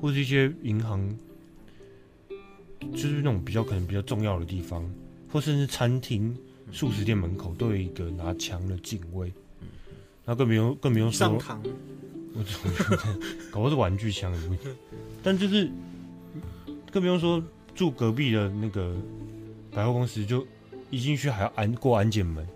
[0.00, 1.14] 或是一些银行，
[2.92, 4.82] 就是那种比较可能比较重要的地方，
[5.30, 6.34] 或甚至餐厅、
[6.72, 9.30] 素食店门口都有一个拿枪的警卫。
[10.24, 12.96] 然后更不用更不用说，我怎么觉得
[13.50, 14.32] 搞的是玩具枪？
[15.22, 15.70] 但就是
[16.90, 18.96] 更不用说住隔壁的那个
[19.70, 20.46] 百货公司，就
[20.88, 22.46] 一进去还要安过安检门。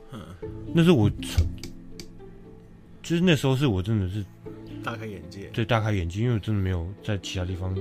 [0.79, 1.11] 那是我，
[3.03, 4.25] 就是那时候是我真的是
[4.81, 7.77] 大开眼界，对，大开眼界，因为我真的没有在其他地方，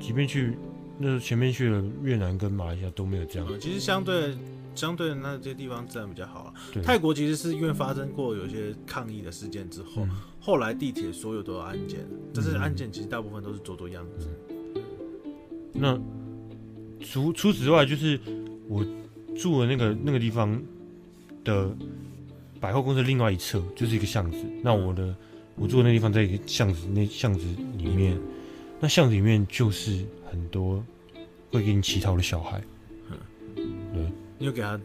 [0.00, 0.56] 即便去
[0.98, 3.48] 那时候前面去了越南跟马来西亚都没有这样。
[3.58, 4.38] 其实相对
[4.72, 6.54] 相对的那些地方自然比较好啊。
[6.80, 14.28] 泰国其实是因为发生过有些抗议的事件之后，嗯、后来地铁所有都有安检，但是安检其实大部分都是做做样子。
[14.48, 14.82] 嗯、
[15.72, 16.00] 那
[17.04, 18.16] 除除此之外，就是
[18.68, 18.86] 我
[19.36, 20.62] 住的那个那个地方。
[21.44, 21.70] 的
[22.60, 25.14] 百货公司另外一侧就是一个巷子，那我的
[25.56, 27.44] 我住的那地方在一个巷子，那巷子
[27.76, 28.18] 里面，
[28.78, 30.84] 那巷子里面就是很多
[31.50, 32.60] 会给你乞讨的小孩。
[33.10, 33.16] 嗯，
[33.92, 34.02] 对，
[34.38, 34.78] 你有给他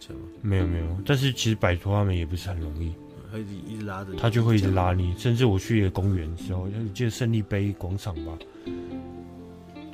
[0.00, 0.22] 钱吗？
[0.42, 2.92] 没有没有，但是其实摆脱他们也不是很容易。
[3.30, 5.14] 他一直一直拉着，他就会一直拉你。
[5.18, 8.32] 甚至我去一个公园的时候，就记得胜利杯广场吧，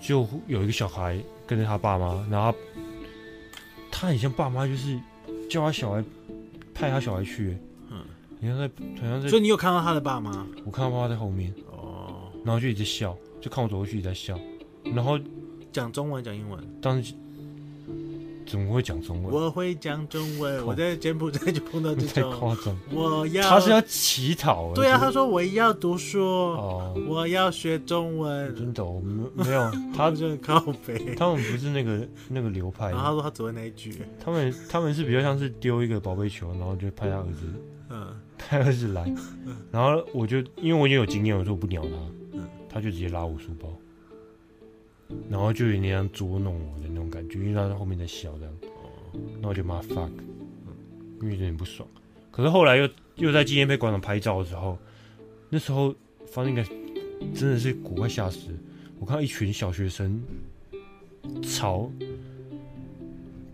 [0.01, 2.55] 就有一个小孩跟着他爸妈，然后
[3.91, 4.97] 他，他很像爸妈，就是
[5.49, 6.05] 叫他小孩
[6.75, 7.57] 派他小孩去。
[7.91, 8.05] 嗯，
[8.41, 8.69] 你看在
[9.01, 10.47] 好像在，所以你有看到他的爸妈？
[10.65, 14.39] 我看到爸爸在后面哦，然后就一直笑，就看我走过去一直在笑，
[14.85, 15.19] 然后
[15.73, 17.15] 讲中文讲英文，当时。
[18.47, 19.35] 怎么会讲中文？
[19.35, 20.65] 我会讲中文。
[20.67, 22.31] 我在柬埔寨就碰到这种。
[22.31, 22.77] 太夸张！
[22.93, 24.73] 我要他是要乞讨。
[24.75, 28.55] 对啊，他说我要读书，哦，我要学中文。
[28.55, 31.15] 真的，我没没有， 他就靠北。
[31.15, 32.91] 他们不是那个那个流派。
[32.91, 33.95] 然后他说他只会那一句。
[34.23, 37.47] 他们他们是比较像是丢一个宝贝球，然后就派他儿子，
[37.91, 38.07] 嗯，
[38.39, 39.13] 派儿子来，
[39.71, 41.89] 然后我就因为我已经有经验，我说我不鸟他，
[42.33, 43.69] 嗯，他就直接拉我书包。
[45.31, 48.55] 然后就有那样捉弄我的那种感觉，因为他在后面在笑这样，
[49.35, 50.11] 然后我就骂 fuck，
[51.21, 51.89] 因为有点不爽。
[52.31, 54.77] 可是后来又又在纪念碑广场拍照的时候，
[55.49, 55.95] 那时候
[56.27, 56.65] 发现一个
[57.35, 58.49] 真的是古怪吓死，
[58.99, 60.21] 我看到一群小学生
[61.43, 61.91] 朝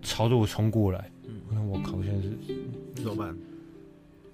[0.02, 1.10] 朝着我冲过来，
[1.48, 3.36] 我看我靠，现在是怎么办？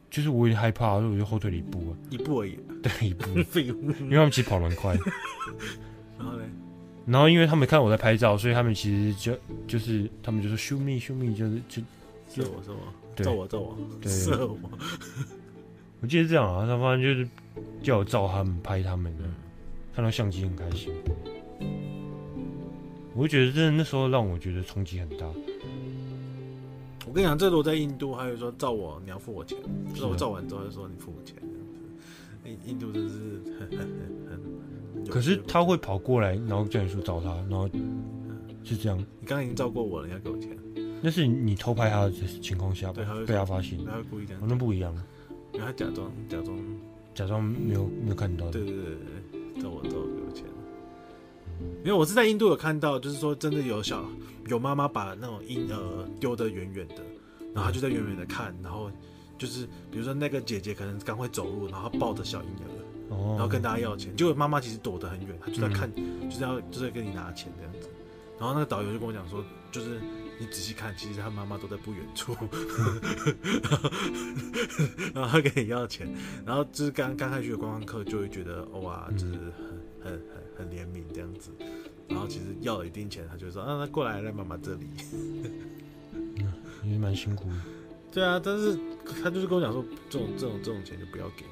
[0.09, 4.95] 就是我有点害怕，所以我就后退了一步啊，一步而已，对，一步， 因为他们其实跑得蛮快。
[6.17, 6.45] 然后呢？
[7.07, 11.81] 然后因为他们看我在拍照，所以他们其实就就是他们就说 shoot me shoot me 就是就
[12.29, 14.59] 射我射我，揍我揍我，对，射我。
[16.03, 17.29] 我记得这样啊，他发现就是
[17.83, 19.25] 叫我照他们拍他们的，
[19.95, 20.93] 看到相机很开心。
[23.15, 25.27] 我就觉得真的那时候让我觉得冲击很大。
[27.07, 29.57] 我跟你讲，这个我在印度，还有说照我你要付我钱，
[29.95, 31.37] 就是我照完之后就说你付我钱。
[32.45, 33.15] 印印度真是
[33.59, 33.89] 很很很
[34.29, 34.76] 很。
[35.11, 37.69] 可是他会跑过来，然后叫你说找他，然后
[38.65, 38.99] 是这样。
[38.99, 40.57] 你刚刚已经照过我了，你要给我钱。
[41.03, 43.79] 那是你偷拍他的情况下，对，被他发现。
[43.85, 44.43] 他会故意这样。
[44.47, 44.95] 那不一样。
[45.53, 46.59] 因为他假装假装
[47.15, 48.51] 假装没有没有看到。
[48.51, 48.85] 对对对
[49.33, 50.45] 对，找我找我给我钱。
[51.85, 54.05] 因为我是在印度有看到，就是说真的有小
[54.49, 56.97] 有妈妈把那种婴儿丢得远远的，
[57.55, 58.91] 然后他就在远远的看，然后
[59.39, 62.67] 就是比如说那个姐姐可能刚会走路，然后抱着小婴儿。
[63.09, 67.89] 然后跟大家要钱，结果妈妈其实躲得很远，她就在看，嗯、就是要就是在跟你拿钱这样子。
[68.39, 69.43] 然后那个导游就跟我讲说，
[69.73, 69.99] 就是
[70.39, 72.35] 你仔细看，其实他妈妈都在不远处，
[75.15, 76.07] 然后他跟你要钱，
[76.45, 79.33] 然后就是刚刚开学的观光客就会觉得哇，就是
[80.05, 80.21] 很很很
[80.59, 81.51] 很怜悯这样子。
[82.09, 84.87] 然后其实要了一定钱，他就说啊，那过来来妈妈这里，
[86.85, 87.55] 也蛮辛苦的。
[88.13, 88.79] 对啊，但是
[89.23, 91.47] 他就是跟我讲说，这种这种这种钱就不要给。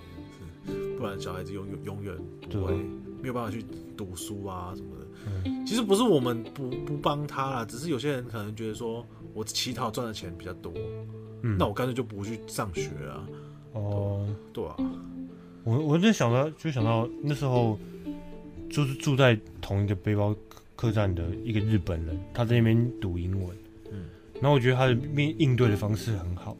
[0.99, 2.15] 不然小孩子永远永远
[2.51, 2.75] 不会
[3.21, 3.65] 没有办法去
[3.97, 5.07] 读书啊什么的。
[5.27, 10.71] 嗯其实不是我们不不帮他啦，只是有些人可能觉得说，我乞讨赚的钱比较多，
[11.41, 13.27] 嗯那我干脆就不去上学啊。
[13.73, 14.77] 哦，对啊。
[15.65, 17.79] 我我就想到，就想到那时候
[18.69, 20.37] 就是住在同一个背包
[20.77, 23.57] 客栈的一个日本人，他在那边读英文。
[23.91, 26.55] 嗯，然后我觉得他的面应对的方式很好，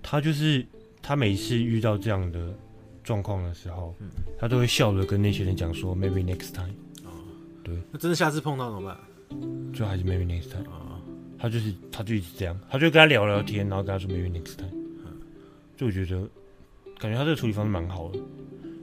[0.00, 0.64] 他就是
[1.02, 2.56] 他每次遇到这样的。
[3.08, 6.74] 状况的时候，嗯、他都会笑着跟那些人讲说，maybe next time。
[7.04, 7.08] 哦，
[7.64, 9.72] 对，那真的下次碰到怎么办？
[9.72, 10.68] 就还是 maybe next time。
[10.68, 11.00] 哦，
[11.38, 14.68] 他就是，他就一直这样，他就跟他聊聊天，然后跟他说 maybe next time。
[15.06, 15.16] 嗯，
[15.74, 16.28] 就我觉得，
[16.98, 18.18] 感觉他这个处理方式蛮好的，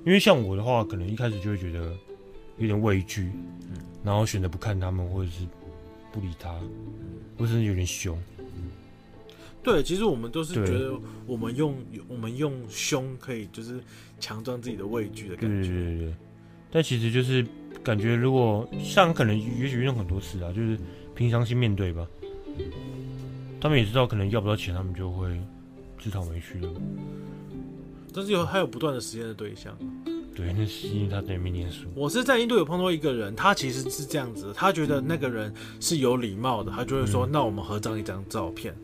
[0.08, 1.96] 因为像我的话，可能一开始就会觉得
[2.58, 3.30] 有点畏惧，
[3.70, 5.46] 嗯，然后选择不看他们，或者是
[6.12, 8.20] 不理他，嗯，或者是有点凶。
[9.66, 10.94] 对，其实我们都是觉得，
[11.26, 11.76] 我们用
[12.08, 13.80] 我们用胸可以就是
[14.20, 15.68] 强壮自己的畏惧的感觉。
[15.68, 16.14] 对对对，
[16.70, 17.44] 但其实就是
[17.84, 20.78] 感觉，如果像可能也许用很多次啊，就是
[21.16, 22.08] 平常心面对吧。
[23.60, 25.28] 他们也知道可能要不到钱，他们就会
[25.98, 26.70] 自讨没趣了。
[28.14, 29.76] 但是有还有不断的实验的对象。
[30.36, 31.88] 对，那是因为他在那边念书。
[31.96, 38.76] 我是在印度有碰到一个人，他其实是这样子，他觉得那个人是有礼貌的，他就会说：“嗯、那我们合张一张照片。”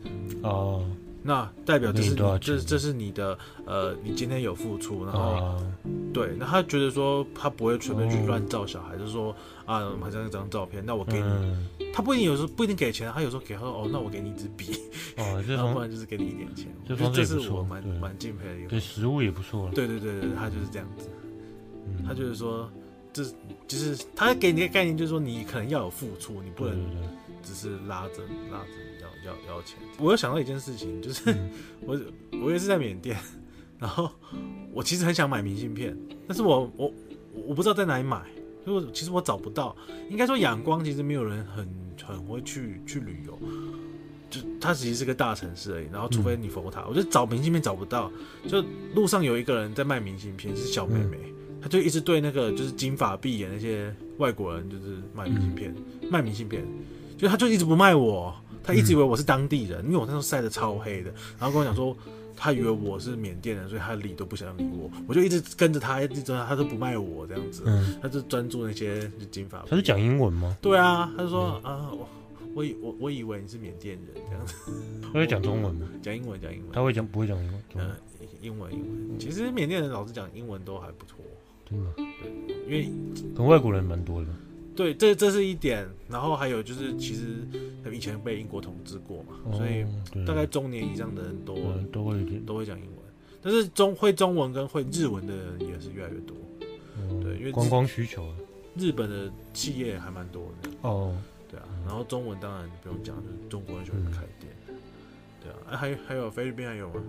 [0.42, 0.82] 哦，
[1.22, 5.72] 那代表这是这这是你的呃，你今天有付出，然后、哦、
[6.12, 9.36] 对，那他觉得说他不会随便去乱照小孩，哦、就是说
[9.66, 14.72] 啊，我们合张一张照片，那我给你，嗯、他不一定有时候不一定给钱，他有时候给他说哦，那我给你一支笔，
[15.18, 21.08] 哦， 然后不然就是给你一点钱，这方式也不错，我蛮蛮敬佩的一个，对，食物也不错，对对对对，他就是这样子。
[22.06, 22.70] 他就是说，
[23.12, 23.24] 这
[23.66, 26.76] 就是他给你的概念，就是说你可能要有付出，你不能
[27.42, 28.68] 只是拉着拉着
[29.24, 29.78] 要要要钱。
[29.98, 31.34] 我又想到一件事情，就是
[31.80, 31.98] 我
[32.42, 33.18] 我也是在缅甸，
[33.78, 34.10] 然后
[34.72, 36.92] 我其实很想买明信片，但是我我
[37.46, 38.22] 我不知道在哪里买，
[38.64, 39.76] 所以其实我找不到。
[40.10, 41.68] 应该说仰光其实没有人很
[42.06, 43.38] 很会去去旅游，
[44.30, 45.86] 就它其实是个大城市而已。
[45.92, 48.10] 然后除非你佛塔，我就找明信片找不到。
[48.46, 48.62] 就
[48.94, 51.18] 路上有一个人在卖明信片，是小妹妹，
[51.62, 55.74] 她就一直对那个就是金发碧眼那些外国人就是卖明信片，
[56.10, 56.62] 卖明信片，
[57.16, 61.96] 就他就一直不卖我，他一直以为我是当地人，因为我那时候晒得超黑的，然后跟我讲说。
[62.34, 69.62] 他以为我是缅甸人，所以他理都不想理我，我就一直跟着他，一直他，他都不卖我这样子，嗯、他就专注那些金发。
[69.68, 70.56] 他是讲英文吗？
[70.60, 72.08] 对啊，他就说、嗯、啊，我
[72.54, 74.54] 我以我我以为你是缅甸人这样子。
[75.02, 75.86] 他会讲中文吗？
[76.02, 76.68] 讲英文，讲英文。
[76.72, 77.62] 他会讲不会讲英文？
[77.76, 77.90] 嗯，
[78.40, 79.20] 英文英文。
[79.20, 81.18] 其实缅甸人老实讲英文都还不错。
[81.72, 81.90] 真的？
[81.96, 82.92] 对，因为
[83.34, 84.28] 跟外国人蛮多的。
[84.74, 87.46] 对，这这是一点，然后还有就是，其实
[87.82, 89.84] 他们以前被英国统治过嘛，哦、所以
[90.26, 91.54] 大概中年以上的人都
[91.92, 92.96] 都会都会讲英文，
[93.42, 96.34] 但是中会中文跟会日文的人也是越来越多。
[96.96, 98.26] 嗯、对，因为观光需求，
[98.74, 100.70] 日本的企业还蛮多的。
[100.80, 101.14] 哦，
[101.50, 104.50] 对啊，然后中文当然不用讲，就是中国人喜欢开店。
[104.68, 104.74] 嗯、
[105.42, 107.02] 对啊，啊还还有菲律宾还有吗？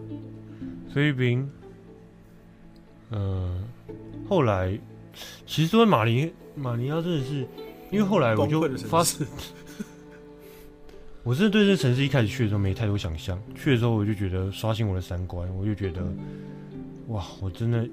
[0.93, 1.49] 菲律宾，
[3.13, 3.49] 呃，
[4.27, 4.77] 后来
[5.45, 6.31] 其实说马尼。
[6.55, 7.47] 马尼拉真的是，
[7.89, 9.25] 因为后来我就发誓，
[11.23, 16.03] 我真的对这城市一开始去的时候没太多想象，去的时候我就觉得刷新我的三观，我就觉得，
[17.07, 17.89] 哇，我真的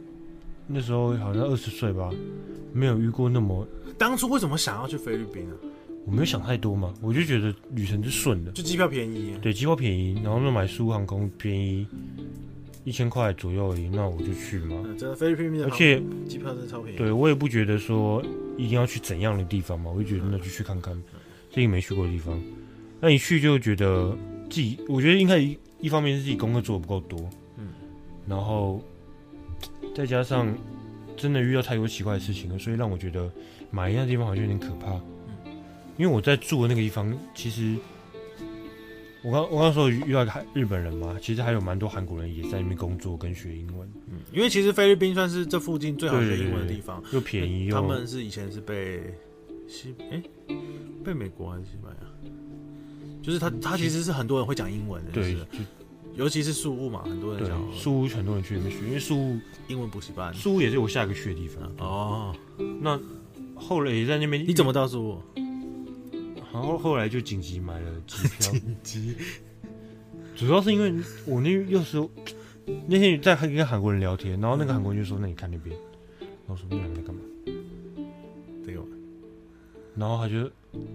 [0.67, 2.11] 那时候好像二十岁吧，
[2.75, 3.67] 没有遇过那么。
[3.97, 5.57] 当初为什么想要去菲律宾啊？
[6.05, 11.87] 我没有想太多嘛，我就觉得旅程是顺的，就机票便宜，对，机票便宜，然后又买苏航空便宜。
[12.91, 14.83] 一千块左右而已，那我就去嘛。
[14.99, 16.99] 真的菲律宾，而且机票真的超便宜。
[16.99, 18.21] 对，我也不觉得说
[18.59, 20.93] 一定要去怎样的地方嘛，我就觉得那就去看看，
[21.53, 22.43] 自己没去过的地方。
[23.01, 24.11] 那一去就觉得
[24.51, 27.69] 自己，我觉得应该一一方面是自己功课做的不够多，嗯，
[28.27, 28.83] 然后
[29.95, 30.53] 再加上
[31.17, 33.31] 真的遇到太多奇怪的事情了，所以让我觉得
[33.71, 34.95] 马尼拉地方好像有点可怕。
[34.95, 35.53] 嗯，
[35.97, 37.77] 因为我在住的那个地方其实。
[39.23, 43.87] 我刚我刚说遇到个日本人嘛，其实还有蛮多韩国人也在那边工作跟学英文。
[44.09, 47.75] 嗯，因为其实菲律宾算是这附近最好学英文的地方，又便宜又。
[47.75, 49.03] 他们是以前是被
[49.69, 50.57] 西哎、欸、
[51.05, 52.07] 被美国还是西班牙？
[53.23, 55.37] 就是他他其实是很多人会讲英文的，对，
[56.15, 61.71] 尤其是宿务嘛，很多人讲宿务，很多人去那边学，因为宿务英文补习班，宿务也是我下一个去的地方。
[61.79, 62.35] 哦，
[62.81, 62.99] 那
[63.55, 65.19] 后来也在那边，你怎么到宿务？
[66.53, 69.15] 然后后来就紧急买了机票， 紧急，
[70.37, 70.93] 主要是因为
[71.25, 71.97] 我那又是
[72.87, 75.77] 那天在跟韩国人聊天，然后那个韩国人就说：“那你看那边。”
[76.47, 77.21] 然后说：“那两个在干嘛？”
[78.65, 78.85] 对哦，
[79.97, 80.51] 然后他就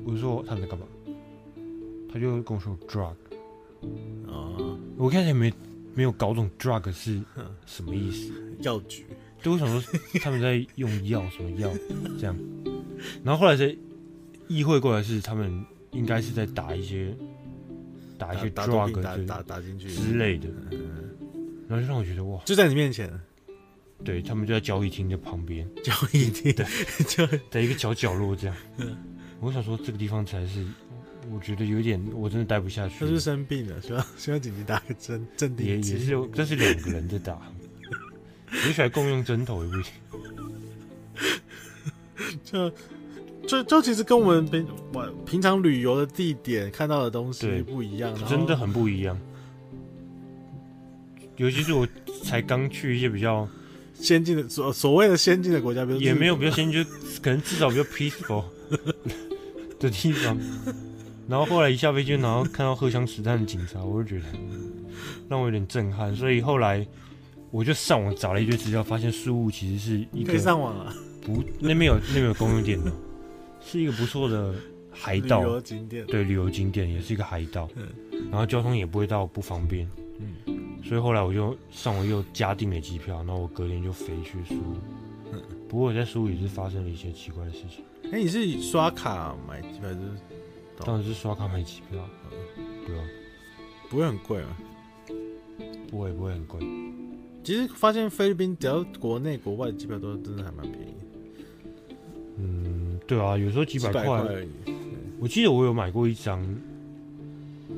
[0.05, 0.85] 我就说他们在干嘛，
[2.11, 3.15] 他就跟我说 “drug”。
[4.27, 5.53] 啊，我开始没
[5.93, 7.21] 没有搞懂 “drug” 是
[7.65, 9.05] 什么意思，药局。
[9.41, 11.71] 对，我想说他们在用药什么药
[12.19, 12.35] 这样，
[13.23, 13.75] 然后后来才。
[14.47, 17.15] 意会过来是他们应该是在打一些
[18.17, 19.89] 打一些 drug 打打打进去。
[19.89, 20.47] 之类的，
[21.67, 23.12] 然后就让我觉得哇，就在你面前，
[24.03, 26.53] 对他们就在交易厅的旁边，交易厅。
[26.53, 26.65] 对，
[27.08, 28.55] 就在一个小角落这样。
[29.39, 30.65] 我想说这个地方才是，
[31.29, 32.95] 我觉得有点我真的待不下去。
[32.99, 35.93] 他是生病了，需要需要紧急打个针镇定剂。
[35.93, 37.41] 也也是有，这是两个人在打，
[38.65, 39.93] 也许还共用针头也不行。
[42.43, 42.71] 就。
[43.47, 49.17] 就就其实跟我们平我平常旅游的地点看到的东西不一样，真的很不一样。
[51.38, 51.88] 尤其是我
[52.23, 53.47] 才刚去一些比较
[53.93, 56.89] 先进的所所谓的先进的国家，比如也没有比较先进，就
[57.21, 58.43] 可能至少比较 peaceful
[59.79, 60.38] 的地方。
[61.27, 64.25] 然后后来一下飞机，然后看到荷枪实弹的警察，我就觉得
[65.27, 66.15] 让我有点震撼。
[66.15, 66.86] 所以后来
[67.51, 72.91] 我就上网找了一堆资料，发现苏雾其实是一个可以上网啊，不那边有那边有公用电脑。
[73.65, 74.54] 是一个不错的
[74.91, 77.88] 海岛，旅游景点，对，旅游景点也是一个海岛，嗯，
[78.32, 84.56] 然后交通也不会到不方便，嗯，所以后来我就上午又加订了机票，然后我隔天就飞去苏，
[85.34, 87.84] 嗯，不过我在苏也是发生了一些奇怪的事情。
[88.12, 89.99] 哎，你是刷卡买机票还是？
[90.86, 93.04] 当然是刷卡买机票，嗯，对啊，
[93.89, 94.58] 不会很贵吗？
[95.89, 96.60] 不会，不会很贵。
[97.44, 100.94] 其实发现菲律宾只要国内国外的机票都真的还蛮便宜。
[102.37, 104.49] 嗯，对啊，有时候几百块而已。
[105.19, 106.43] 我记得我有买过一张，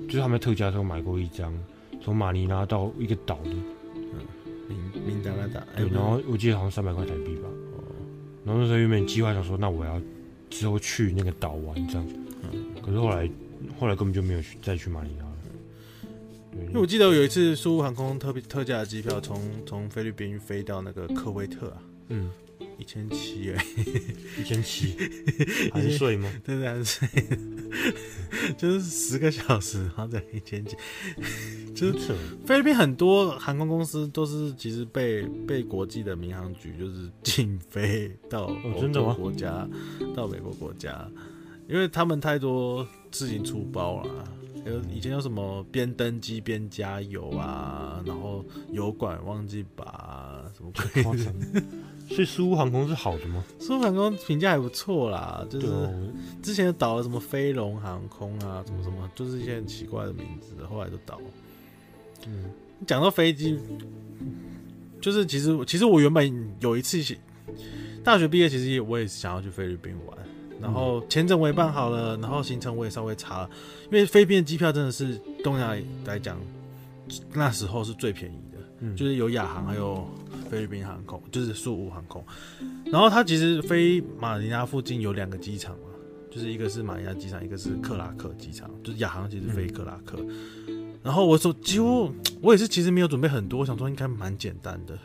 [0.08, 1.54] 就是他们特价的时候买过一张，
[2.02, 3.52] 从马尼拉到一个岛的，
[3.94, 5.62] 嗯，明明达拉岛。
[5.76, 7.50] 对，然后我记得好像三百块台币吧。
[7.76, 7.84] 哦。
[8.44, 10.02] 然后那时候原本计划想说，那我要
[10.50, 12.08] 之后去那个岛玩这样。
[12.52, 12.66] 嗯。
[12.82, 13.30] 可是后来，
[13.80, 15.34] 后来根本就没有去再去马尼拉了。
[16.70, 21.78] 因为我记得我有一次，苏航空特别特价的机票，从从菲律宾飞到那个科威特啊。
[22.08, 22.32] 嗯。
[22.78, 23.66] 一千七哎，
[24.40, 24.96] 一千七，
[25.74, 26.32] 含税吗？
[26.44, 27.08] 对对，含税，
[28.58, 30.76] 就是十个小时，然后再一千七，
[31.76, 32.14] 就是
[32.46, 41.10] 菲律宾很多航空公司都是其实被被国际的民航局就是禁飞到欧洲国家，哦、到美国国家，
[41.68, 44.34] 因为他们太多事情出包了。
[44.66, 51.24] 有以前有什么边登机边加油啊，然后油管忘记拔什么鬼。
[51.24, 51.64] 的。
[52.10, 53.44] 所以苏航空是好的吗？
[53.60, 55.68] 苏航空评价还不错啦，就是
[56.42, 61.26] 之前倒了什么飞龙航空啊，什么什么，就是一些很奇怪的名字，后来都倒了。
[62.26, 62.46] 嗯，
[62.86, 63.60] 讲到飞机，
[65.02, 66.98] 就是其实其实我原本有一次
[68.04, 70.18] 大学毕业，其实我也是想要去菲律宾玩。
[70.60, 73.50] 然后签证我也办好了，然后行程我也稍微查了，
[73.86, 76.36] 因为菲律宾的机票真的是东亚来讲，
[77.32, 80.10] 那时候是最便宜的，嗯、就是有亚航还有
[80.50, 82.24] 菲律宾航空，就是宿务航空。
[82.86, 85.90] 然后它其实飞马尼拉附近有两个机场嘛，
[86.32, 90.18] 就是一个是马尼拉机场，一个是克拉克机场，就是亚航其实飞克拉克。
[90.68, 94.98] 嗯、然后我说几乎我也是其实没有准备很多，我想说应该蛮简单的，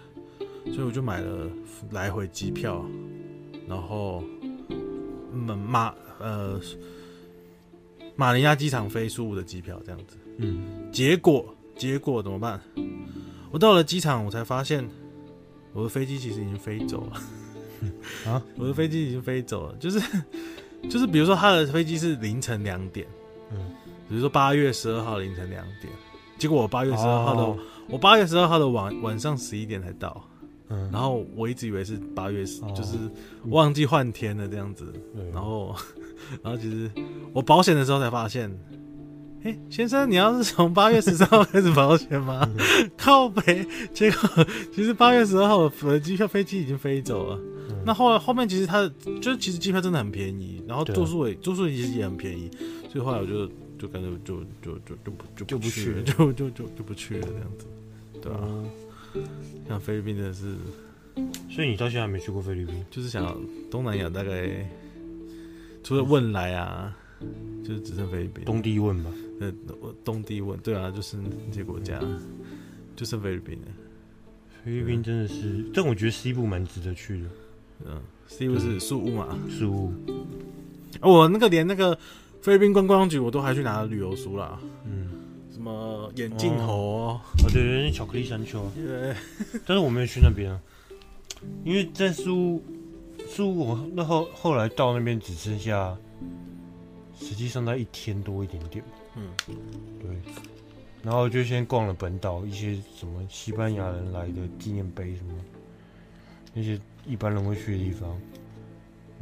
[0.72, 1.50] 所以我就买了
[1.90, 2.84] 来回机票，
[3.68, 4.22] 然后。
[5.34, 6.60] 马马呃
[8.16, 10.60] 马尼拉机场飞宿务的机票这样子，嗯，
[10.92, 11.42] 结果
[11.74, 12.60] 结果怎么办？
[13.50, 14.86] 我到了机场，我才发现
[15.72, 18.30] 我的飞机其实已经飞走了。
[18.30, 20.00] 啊， 我的飞机已经飞走了，就是
[20.88, 23.06] 就是比如说他的飞机是凌晨两点，
[23.50, 23.58] 嗯，
[24.08, 25.92] 比如说八月十二号凌晨两点，
[26.38, 27.58] 结果我八月十二号的、哦、
[27.88, 30.22] 我八月十二号的晚晚上十一点才到。
[30.74, 32.96] 嗯然后我一直以为是八月十，哦，就是
[33.44, 34.90] 忘记换天了这样子。
[35.14, 35.76] 嗯、然后，
[36.42, 36.90] 然后其实
[37.34, 38.50] 我保险的时候才发现，
[39.44, 42.48] 哎，先生，你要是从八月十三号开始保险吗？
[42.58, 43.66] 嗯、靠北。
[43.92, 47.38] 结果其实八月十二号我的机票飞机已经飞走了。
[47.70, 48.88] 嗯、那后来后面其实它
[49.20, 52.50] 就是其实机票真的很便宜，然后住宿也住宿其实也很便宜，
[52.90, 53.46] 所以后来我就
[53.78, 57.66] 就感觉就就就就不就不去了， 就就就就不去了这样子，
[58.20, 58.40] 对啊。
[58.44, 58.70] 嗯
[59.68, 60.54] 像菲律宾的是，
[61.50, 62.74] 所以你到现在还没去过菲律宾？
[62.90, 63.38] 就是想
[63.70, 64.66] 东南亚大概
[65.84, 66.96] 除了汶莱啊，
[67.62, 68.42] 就是只剩菲律宾。
[68.46, 69.10] 东帝汶吧？
[69.82, 71.98] 呃，东帝汶，对啊，就是那些国家，
[72.94, 73.68] 就剩菲律宾了。
[74.64, 77.28] 菲律宾真的是，但我觉得西部蛮值得去的。
[77.86, 79.38] 嗯，西部是宿务嘛？
[79.48, 79.92] 宿务。
[81.00, 81.98] 我那个连那个
[82.40, 84.60] 菲律宾观光局我都还去拿了旅游书啦。
[84.84, 85.10] 嗯。
[85.50, 86.72] 什么眼镜猴？
[86.74, 87.20] 哦，
[87.52, 88.64] 对对，巧克力山丘。
[88.74, 89.14] 对，
[89.66, 90.58] 但是我没有去那边啊，
[91.62, 92.62] 因为在宿
[93.28, 95.94] 宿我那后后来到那边只剩下，
[97.14, 98.82] 实际上在一天多一点点。
[99.16, 99.28] 嗯，
[100.00, 100.10] 对。
[101.02, 105.34] 然后就先逛了本岛一些什么西班牙人来的纪念碑什么，
[106.54, 108.16] 那些一般人会去的地方，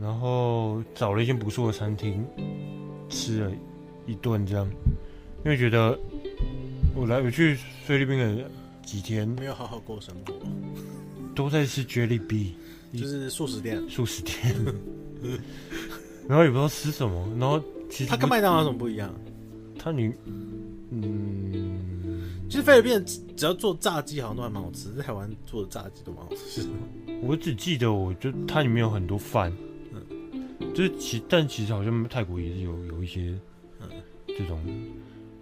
[0.00, 2.24] 然后找了一间不错的餐厅，
[3.08, 3.52] 吃了
[4.06, 4.68] 一顿这样，
[5.44, 5.98] 因为觉得。
[6.92, 8.50] 我来我去菲律宾的
[8.82, 10.34] 几天，没有好好过生活，
[11.36, 12.50] 都在吃 Jollibee，
[12.92, 13.80] 就是素食店。
[13.88, 14.52] 素食店，
[16.28, 19.14] 然后也不知道吃什么，然后其实它跟麦当劳有什么不一样？
[19.82, 20.14] 它女
[20.90, 23.02] 嗯，其实菲律宾
[23.34, 26.68] 只要做炸鸡好像都还蛮好吃，在台湾做的炸鸡都蛮好吃。
[27.22, 29.50] 我只记得我就它里面有很多饭，
[29.92, 30.04] 嗯，
[30.74, 33.38] 就是其但其实好像泰国也是有有一些
[33.80, 33.88] 嗯
[34.26, 34.60] 这种。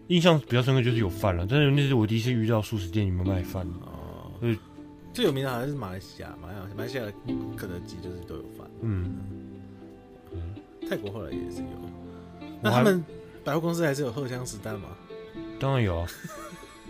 [0.09, 4.33] 印象比较深刻就是有饭了，但是那是我第一次遇到素食店里面卖饭哦。
[4.41, 4.59] 所以
[5.13, 7.13] 最有名的好像是马来西亚，马来马来西亚的
[7.57, 8.67] 肯德基就是都有饭。
[8.81, 9.17] 嗯
[10.33, 10.55] 嗯，
[10.89, 11.69] 泰国后来也是有。
[12.63, 13.05] 那他们
[13.49, 14.91] 百货公司还是有荷枪实弹吗？
[15.59, 16.07] 当然有啊，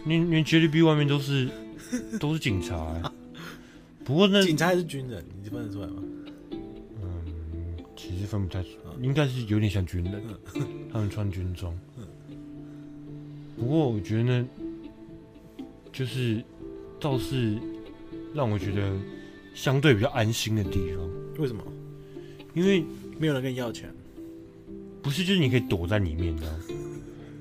[0.05, 1.49] 连连 Jollibee 外面都是
[2.19, 3.13] 都是警察、欸。
[4.05, 6.03] 不过那警察还是军人，你分得出来吗？
[7.01, 7.25] 嗯，
[7.95, 10.21] 其实分不太出，应该是有点像军人，
[10.93, 11.73] 他们穿军装。
[13.57, 14.49] 不过我觉得呢，
[15.93, 16.43] 就是
[16.99, 17.57] 倒是
[18.35, 18.91] 让我觉得
[19.55, 21.09] 相对比较安心的地方。
[21.39, 21.63] 为什么？
[22.53, 22.85] 因为
[23.17, 23.95] 没有人跟你要钱。
[25.09, 26.47] 不是，就是你可以躲在里面的。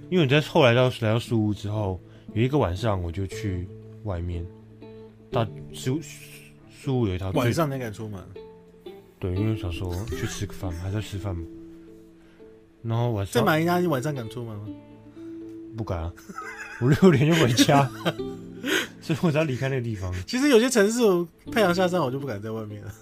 [0.09, 1.99] 因为你在后来到来到宿屋之后，
[2.33, 3.67] 有一个晚上我就去
[4.05, 4.45] 外面，
[5.29, 5.99] 到宿
[6.71, 7.29] 宿屋有一套。
[7.31, 8.23] 晚上你敢出门？
[9.19, 11.45] 对，因为想说去吃个饭，还在吃饭嘛。
[12.83, 14.65] 然后晚上在马尼拉，你晚上敢出门吗？
[15.75, 16.13] 不敢啊，
[16.81, 17.83] 五六点就回家，
[19.03, 20.13] 所以我才要离开那个地方。
[20.25, 21.01] 其实有些城市，
[21.51, 22.93] 太阳下山，我就不敢在外面了。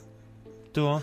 [0.73, 0.99] 对啊，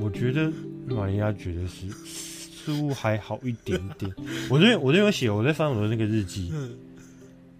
[0.00, 0.50] 我觉得
[0.86, 4.12] 马尼亚觉得是似乎还好一点点。
[4.50, 6.52] 我这边我这边有写，我在翻我的那个日记。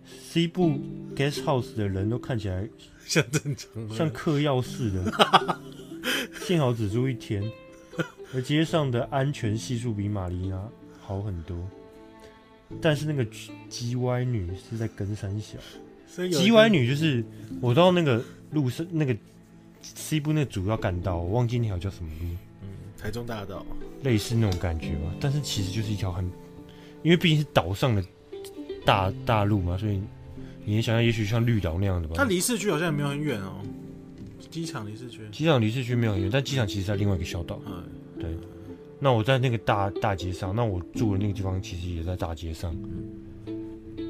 [0.07, 0.81] 西部
[1.15, 2.67] guest house 的人都看起来
[3.07, 5.59] 像正常，像嗑药似的。
[6.47, 7.43] 幸好只住一天，
[8.35, 10.69] 而街上的安全系数比玛丽娜
[11.01, 11.57] 好很多。
[12.81, 13.25] 但是那个
[13.69, 15.59] G Y 女是在跟山小
[16.17, 17.23] ，G Y 女就是
[17.61, 19.15] 我到那个路上那个
[19.83, 22.39] 西部那个主要干道，我忘记那条叫什么路，嗯，
[23.03, 23.67] 台中大道，
[24.05, 25.13] 类似那种感觉吧。
[25.21, 26.25] 但是其实就是一条很，
[27.03, 28.05] 因为毕竟是岛上的
[28.85, 30.01] 大大路嘛，所以
[30.65, 32.15] 你能想象也许像绿岛那样的吧。
[32.17, 33.61] 它离市区好像也没有很远哦，
[34.51, 37.83] 机场离市区，机场离市区没有很远，但机场其实在另外一个小岛，嗯，
[38.21, 38.31] 对。
[39.01, 42.73] 那我在那个大大街上，那我住的那个地方其实也在大街上。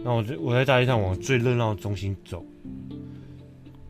[0.04, 2.44] 那我我在大街上往最热闹的中心走，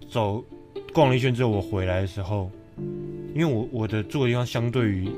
[0.09, 0.45] 走
[0.93, 2.49] 逛了一圈之后，我回来的时候，
[2.79, 5.11] 因为我我的住的地方相对于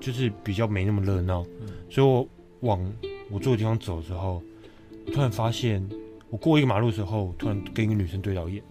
[0.00, 1.44] 就是比较没那么热闹，
[1.90, 2.28] 所以我
[2.60, 2.92] 往
[3.30, 4.42] 我住的地方走之后，
[5.12, 5.86] 突然发现
[6.30, 8.62] 我过一个马路的时候，突然跟一个女生对到眼，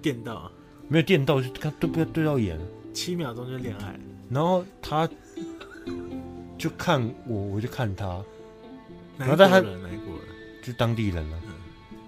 [0.00, 0.50] 电到？
[0.88, 2.58] 没有电到，就看对不对对到眼，
[2.92, 5.08] 七秒钟就恋爱，然后他。
[6.58, 8.22] 就看我，我就看他，
[9.16, 9.62] 然后但他
[10.62, 11.40] 就当地人了，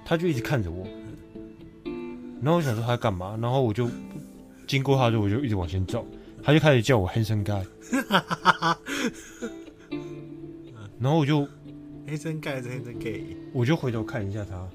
[0.05, 0.87] 他就一直看着我，
[2.43, 3.89] 然后我想说他干嘛，然后我就
[4.67, 6.07] 经过他之后，我就一直往前走，
[6.43, 7.65] 他就开始叫我 handsome guy，
[10.99, 11.41] 然后我就
[12.07, 14.69] handsome guy 是 handsome gay，我就回头看一下他，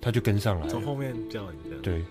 [0.00, 2.02] 他就跟上来，从后面叫你的，对，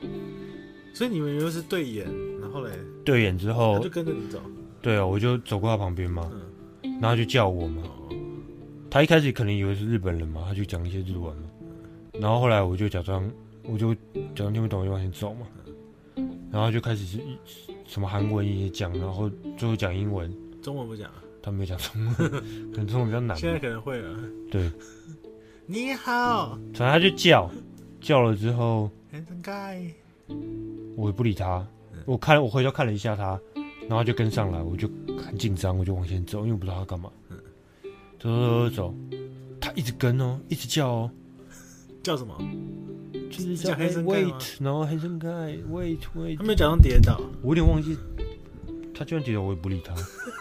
[0.93, 2.05] 所以你们又是对眼，
[2.41, 2.72] 然后嘞，
[3.03, 4.39] 对眼之后他就跟着你走。
[4.80, 6.32] 对啊，我就走过他旁边嘛，
[6.84, 7.84] 然后他就叫我嘛。
[8.89, 11.43] 他一开始可能以为是日本人嘛，他就讲一些日文嘛。
[12.13, 13.30] 然后后来我就假装，
[13.63, 13.99] 我就假
[14.36, 15.45] 装听不懂，就往前走嘛。
[16.51, 17.19] 然后就开始是
[17.85, 20.33] 什么韩文也讲，然后最后讲英文。
[20.61, 21.23] 中文不讲啊？
[21.41, 22.13] 他没讲中文，
[22.71, 23.37] 可能中文比较难。
[23.37, 24.17] 现在可能会了。
[24.51, 24.69] 对，
[25.65, 26.57] 你好。
[26.73, 27.49] 反正他就叫，
[28.01, 28.89] 叫了之后，
[30.95, 31.65] 我也不理他。
[32.05, 33.39] 我看，我回头看了一下他。
[33.87, 37.09] 然后就跟上来，我就很紧张，我就往前走，因为我不知道他干嘛。
[38.19, 38.95] 走走走走，
[39.61, 41.11] 他一直跟哦，一直叫哦，
[42.03, 42.37] 叫什么？
[43.30, 45.30] 就是叫 wait，然后黑森盖
[45.71, 46.38] wait wait。
[46.38, 47.97] 他没有假装跌倒，我有点忘记。
[48.93, 49.93] 他就算跌倒，我也不理他，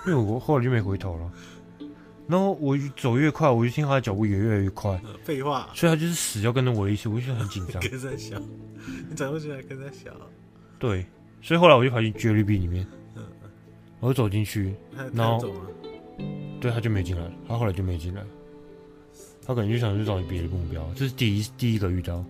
[0.07, 1.31] 因为我后来就没回头了。
[2.27, 5.01] 然后我走越快，我就听他的脚步也越来越快。
[5.23, 7.81] 废话，所以他就是死要跟着我的意思，我就很紧张。
[7.83, 8.37] 跟在小，
[9.09, 10.11] 你转过去还跟在小。
[10.79, 11.07] 对，
[11.41, 12.87] 所以后来我就跑进 Jollibee 里面。
[14.01, 14.75] 我走进去，
[15.15, 15.49] 然后，
[16.61, 18.23] 对，他就没进来，他后来就没进来，
[19.45, 20.87] 他可能就想去找别的目标。
[20.95, 22.25] 这是第一第一个遇到。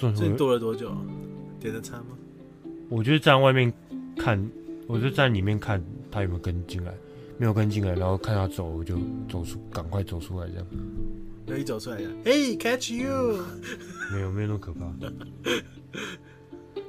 [0.00, 0.90] 这躲了多久？
[1.58, 2.16] 点的餐吗？
[2.88, 3.72] 我就是站外面
[4.16, 4.50] 看，
[4.86, 6.94] 我就站里面看他有没有跟进来，
[7.36, 8.96] 没有跟进来，然后看他走，我就
[9.28, 10.66] 走出，赶快走出来这样。
[11.46, 13.44] 那一走出来呀，哎，catch you！
[14.12, 14.92] 没有，没有那么可怕。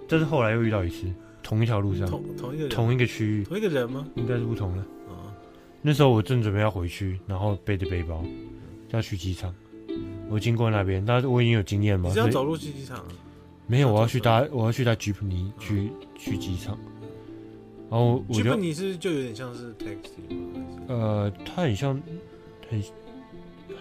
[0.07, 1.07] 但是后来又遇到一次。
[1.43, 4.07] 同一条路上，同同一个同一个区域，同一个人吗？
[4.15, 4.85] 应该是不同的。
[5.81, 8.23] 那时候我正准备要回去，然后背着背包
[8.91, 9.53] 要去机场。
[10.31, 12.07] 我经过那边，但是我已经有经验嘛。
[12.07, 13.03] 你是要走路去机场？
[13.67, 16.77] 没有，我要去搭，我要去搭吉普尼去去机场。
[17.89, 20.65] 然后我就，吉普尼是就有点像是 taxi 吗？
[20.87, 22.01] 呃，它很像，
[22.69, 22.81] 很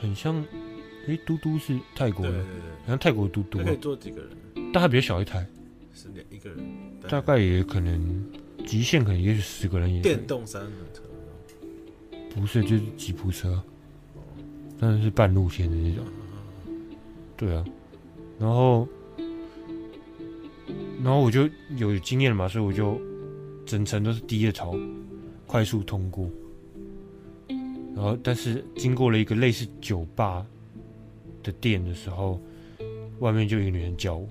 [0.00, 0.44] 很像，
[1.06, 3.58] 诶，嘟嘟是泰国的，对对对，好像泰国嘟嘟。
[3.62, 4.30] 可以坐几个人？
[4.72, 5.46] 但它比较小一台。
[5.94, 6.58] 是两一个人，
[7.08, 8.24] 大概也可能
[8.66, 10.00] 极限可能也许十个人也。
[10.00, 11.02] 电动三轮车？
[12.34, 13.62] 不是，就是吉普车，
[14.78, 16.04] 但是是半路线的那种。
[17.40, 17.64] 对啊，
[18.38, 18.86] 然后，
[21.02, 23.00] 然后我就有经验了嘛，所以我就
[23.64, 24.78] 整层都是低着头，
[25.46, 26.28] 快速通过。
[27.96, 30.46] 然后，但是经过了一个类似酒吧
[31.42, 32.38] 的店的时候，
[33.20, 34.28] 外面就有一个女人叫我。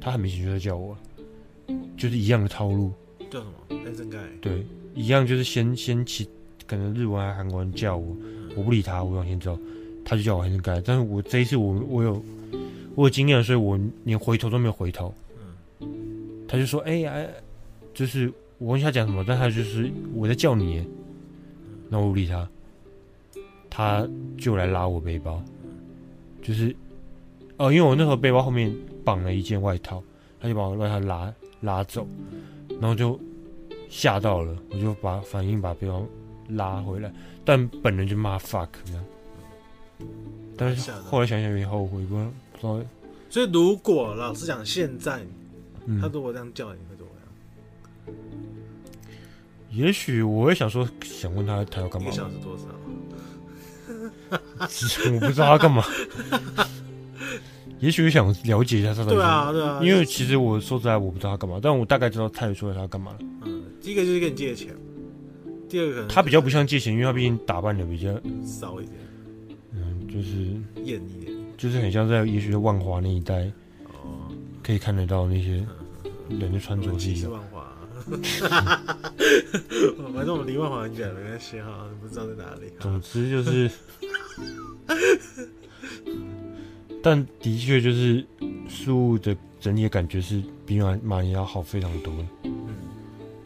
[0.00, 0.98] 她很明显就在叫我，
[1.96, 2.92] 就是一样的套路。
[3.30, 3.78] 叫什么？
[4.40, 4.66] 对，
[4.96, 6.28] 一样就是先先起，
[6.66, 8.16] 可能日文还韩文叫我，
[8.56, 9.56] 我不理他，我往前走，
[10.06, 10.80] 他就叫我还是该。
[10.80, 12.22] 但是我这一次我我有
[12.94, 15.12] 我有经验，所以我连回头都没有回头。
[15.78, 15.86] 嗯。
[16.48, 17.26] 他就说：“哎、欸、呀，
[17.92, 20.82] 就是我问他讲什么，但他就是我在叫你。”
[21.90, 22.48] 那我不理他，
[23.68, 25.42] 他就来拉我背包，
[26.42, 26.74] 就是
[27.58, 28.74] 哦，因为我那时候背包后面。
[29.06, 30.02] 绑了一件外套，
[30.40, 32.04] 他就把我外套拉拉走，
[32.80, 33.16] 然后就
[33.88, 36.04] 吓到了，我就把反应把背包
[36.48, 37.12] 拉回来，
[37.44, 39.04] 但本人就骂 fuck 这样，
[40.56, 42.80] 但是后来想想有点后悔，不知道。
[43.28, 45.20] 所以如果老实讲，现在
[46.00, 47.10] 他如果这样叫你，会怎么
[48.08, 48.16] 样？
[49.70, 52.08] 也许我会想说，想问他他要干嘛？
[52.08, 52.64] 一小时多少？
[55.12, 55.84] 我不知道他干嘛。
[57.80, 59.10] 也许想了解一下他的。
[59.10, 59.80] 对啊，对啊。
[59.82, 63.18] 因为其实我说实在，我不知道他干嘛，但我大概知道他也说他干嘛了。
[63.44, 64.74] 嗯，第一个就是跟你借钱，
[65.68, 68.08] 第二个他比较不像借钱，因为他毕竟打扮的比较
[68.46, 68.96] 骚一点。
[70.16, 73.44] 嗯，就是艳一点，就是很像在也许在万华那一带
[73.84, 75.66] 哦，可以看得到那些
[76.28, 77.30] 人的穿着是一样。
[77.32, 77.76] 万华，
[80.14, 82.72] 反 正我们离万华很远，没关系哈，不知道在哪里。
[82.80, 83.70] 总之就是。
[87.02, 88.24] 但的确就是
[88.68, 92.12] 树的整体的感觉是比马马尼拉好非常多。
[92.42, 92.52] 嗯，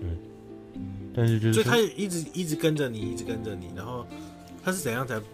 [0.00, 0.08] 对。
[1.14, 4.06] 但是就是，所以他一直一直跟着你，一直跟着你，然后
[4.64, 5.26] 他是怎样才摆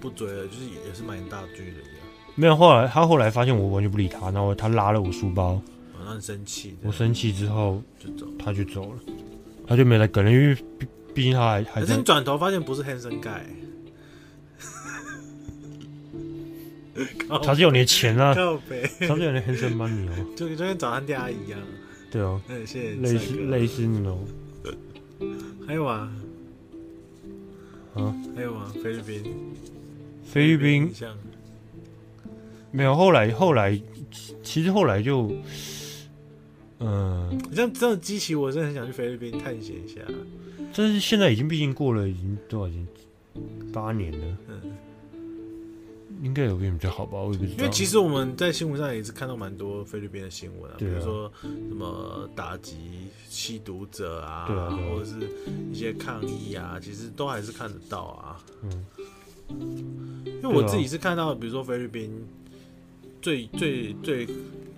[0.00, 0.46] 不追了？
[0.46, 2.06] 就是也是蛮大追的一样。
[2.34, 5.60] 没有，后来他后来发现我完全不理他，然后他拉了我书包，
[5.98, 6.76] 哦、很生气。
[6.82, 8.98] 我生气之后就走，他就走了，
[9.66, 11.80] 他就没来跟了，因为毕毕竟他还还。
[11.80, 13.40] 可是你转头发现不是 Handsome Guy。
[17.42, 21.60] 他是有你的钱啊，他是有你的 handsome money 哦，就就跟早餐店阿姨一样。
[22.10, 22.94] 对哦，嗯，谢谢。
[22.94, 24.26] 类似类似那种。
[25.66, 26.10] 还有啊？
[27.94, 28.14] 啊？
[28.34, 28.72] 还有吗？
[28.82, 29.24] 菲律宾？
[30.36, 30.92] 菲律宾？
[32.70, 33.80] 没有，后来后来，
[34.42, 35.32] 其实后来就，
[36.78, 40.02] 嗯，这样这样激起我真的很想去菲律宾探险一下。
[40.74, 42.86] 但是现在已经毕竟过了已经多少年？
[43.72, 44.36] 八年了。
[44.48, 44.76] 嗯。
[46.22, 47.56] 应该有比较好吧，我也不知道。
[47.56, 52.76] 因为其实我们在新闻上也是看到蛮多菲律宾的新闻啊，啊比如说什么打击
[53.26, 55.30] 吸毒者啊，啊啊或者是
[55.72, 58.44] 一些抗议啊，其实都还是看得到啊。
[58.62, 58.86] 嗯，
[59.48, 62.10] 因为我自己是看到，比如说菲律宾
[63.20, 64.26] 最最最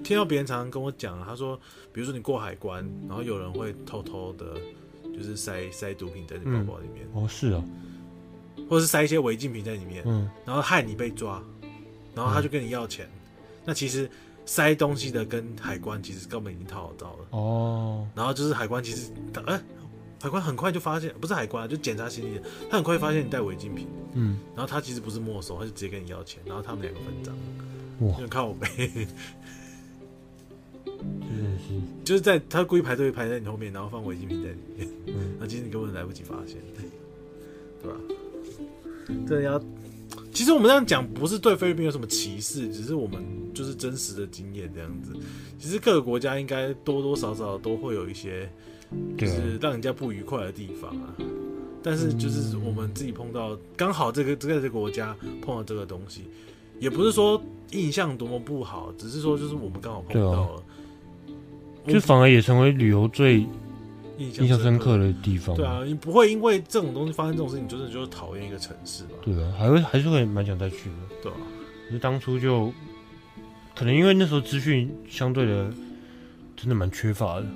[0.02, 1.58] 听到别人常常跟我讲，他说，
[1.92, 4.54] 比如说你过海关，然后有人会偷偷的，
[5.16, 7.06] 就是塞塞毒品在你包包里面。
[7.14, 7.64] 嗯、哦，是啊。
[8.68, 11.42] 或者是塞一些违禁品在里面，嗯，然后害你被抓，
[12.14, 13.06] 然后他就跟你要钱。
[13.06, 13.18] 嗯、
[13.64, 14.10] 那其实
[14.44, 18.06] 塞东西的跟海关其实根本已经套好招了哦。
[18.14, 19.10] 然后就是海关其实，
[19.46, 19.60] 哎、欸，
[20.20, 27.32] 海关很快就发现，不是海关，就检查行李的，他很快发现你带违禁品，嗯，然后他其实不是没收，他就直接跟你要钱，然后他们两个分赃，
[28.06, 28.68] 哇，就靠我背，
[30.84, 30.96] 真
[31.44, 36.56] 的是，就是在他故意排队排在你后面，然后放违禁品在里面，嗯，那其实你根本来不及发现，
[37.82, 37.96] 对吧？
[39.26, 39.58] 对，要
[40.38, 43.20] 其实我们这样讲不是对菲律宾有什么歧视，只是我们
[43.52, 45.12] 就是真实的经验这样子。
[45.58, 48.48] 其实各个国家应该多多少少都会有一些，
[49.16, 51.12] 就是让人家不愉快的地方啊。
[51.82, 55.12] 但是就是我们自己碰到，刚好这个这个这个国家
[55.42, 56.22] 碰到这个东西，
[56.78, 60.62] 也不是说印象多么不好，只是说就是我们刚好碰到了，
[61.88, 63.44] 就反而也成为旅游最。
[64.18, 69.10] 印象深刻的地方，对啊，你不会因为这种东西发生这种事情，你就是就是讨厌一个城市吧？
[69.22, 71.38] 对啊，还会还是会蛮想再去的，对啊，
[71.86, 72.72] 可是当初就
[73.76, 75.70] 可能因为那时候资讯相对的
[76.56, 77.46] 真的蛮缺乏的，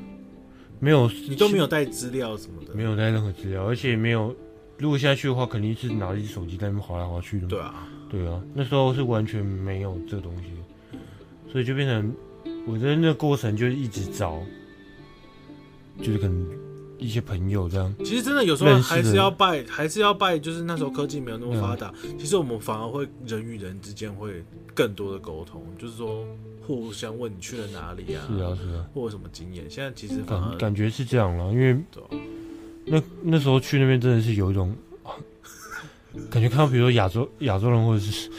[0.79, 4.35] 没有你都没有带资料什么的，没有带任何资料，而且没有，
[4.79, 10.99] 如果现在去的话，肯定是拿一只手机在那边滑来滑去的，对啊，对啊，那时候是完全没有这个东西，
[11.51, 12.15] 所以就变成
[12.67, 14.41] 我在那个过程就一直找。
[16.03, 16.47] 就是可能
[16.99, 20.39] 一些朋友这样，其实真的有时候还是要拜，还是要拜。
[20.39, 24.45] 就是那时候科技没有那么发达，嗯、其实我们反而会人与人之间会
[24.75, 26.27] 更多的沟通，就是说
[26.67, 29.65] 互相问你去了哪里啊，是啊是啊，或者什么经验。
[29.71, 31.77] 现在其实反而感感觉是这样了，因为
[32.85, 34.75] 那那时候去那边真的是有一种
[36.31, 38.31] 感觉，看到比如说亚洲亚洲人或者是。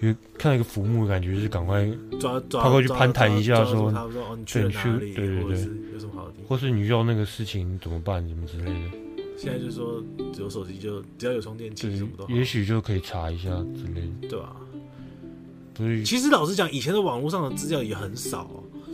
[0.00, 1.86] 因为看到一个浮木，感觉就是赶快
[2.18, 5.14] 抓抓跑过去攀谈一下，说他说哦，你去了哪里？
[5.14, 5.50] 对对对，
[5.92, 6.46] 有什么好的地方？
[6.48, 8.26] 或是你遇到那个事情怎么办？
[8.28, 8.90] 什么之类的。
[9.36, 12.26] 现在就是说，只有手机就只要有充电器，什么都。
[12.28, 14.56] 也许就可以查一下之类的，对吧？
[15.76, 18.50] 所以其实老实讲，以前的网络上的资料也很少，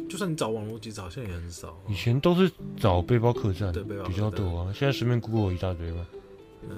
[0.08, 1.76] 就算你找网络，其实好像也很少。
[1.88, 4.72] 以前都是找背包客栈，对背包比较多啊。
[4.72, 5.98] 现在随便 Google 一大堆吧。
[6.62, 6.76] 嗯。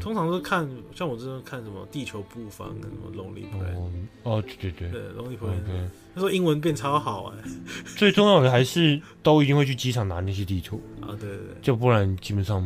[0.00, 3.90] 通常都看，像我这种看什么地球布方跟什么 Lonely Planet
[4.22, 7.50] 哦，对对对，对 Lonely Planet，他说英文变超好哎。
[7.96, 10.80] 最重要的还是都一定会去机场拿那些地图。
[11.00, 12.62] 啊，对对对，就不然基本上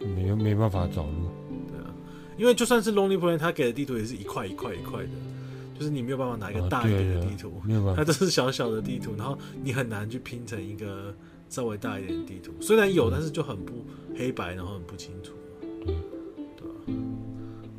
[0.00, 1.30] 没没办法找路。
[1.68, 1.90] 对啊，
[2.38, 5.08] 因为就算是 Lonely Planet，他给的地图也是一块一块一块的，
[5.76, 11.12] 就是你没有办法拿一个大一点的地图，没有办法， 它都是小小的地图，然后你很难去拼成一个
[11.48, 12.52] 稍微大一点的地图。
[12.60, 13.84] 虽然有，但是就很不
[14.16, 15.32] 黑白，然后很不清楚。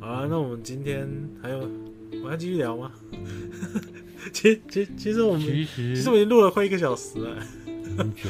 [0.00, 1.08] 好啊，那我们今天
[1.42, 2.92] 还有，我们还继续聊吗？
[4.32, 7.36] 其实，其实，其实我们其实，我们已经录了快一个小时了，
[7.96, 8.28] 很久。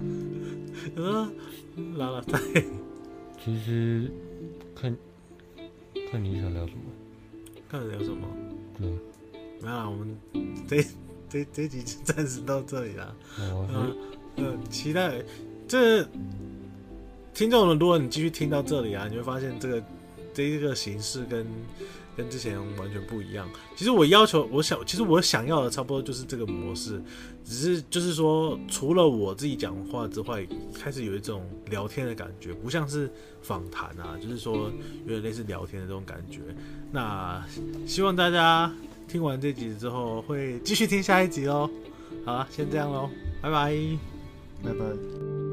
[0.96, 1.32] 嗯，
[1.96, 2.38] 拉拉带。
[3.44, 4.10] 其实，
[4.74, 4.96] 看，
[6.10, 6.80] 看你想聊什么？
[7.68, 8.28] 看你聊什么？
[8.78, 8.88] 对。
[9.60, 10.16] 没有啦，我们
[10.68, 10.84] 这
[11.28, 13.16] 这这集就暂时到这里了。
[13.38, 13.96] 哦，嗯
[14.36, 15.14] 嗯，期待
[15.66, 16.06] 这
[17.32, 19.82] 听众们，如果你继续听到这里啊，你会发现这个
[20.32, 21.46] 这一个形式跟
[22.16, 23.48] 跟之前完全不一样。
[23.74, 27.02] 其实我要求，我想，其实我想要的差不多就是这个模式，
[27.44, 30.46] 只是就是说，除了我自己讲话之外，
[30.80, 33.10] 开始有一种聊天的感觉，不像是
[33.42, 34.70] 访谈啊，就是说
[35.06, 36.38] 有点类似聊天的这种感觉。
[36.92, 37.44] 那
[37.84, 38.72] 希望大家
[39.08, 41.68] 听完这集之后会继续听下一集哦。
[42.24, 43.10] 好了，先这样喽，
[43.42, 43.76] 拜拜，
[44.64, 45.43] 拜拜。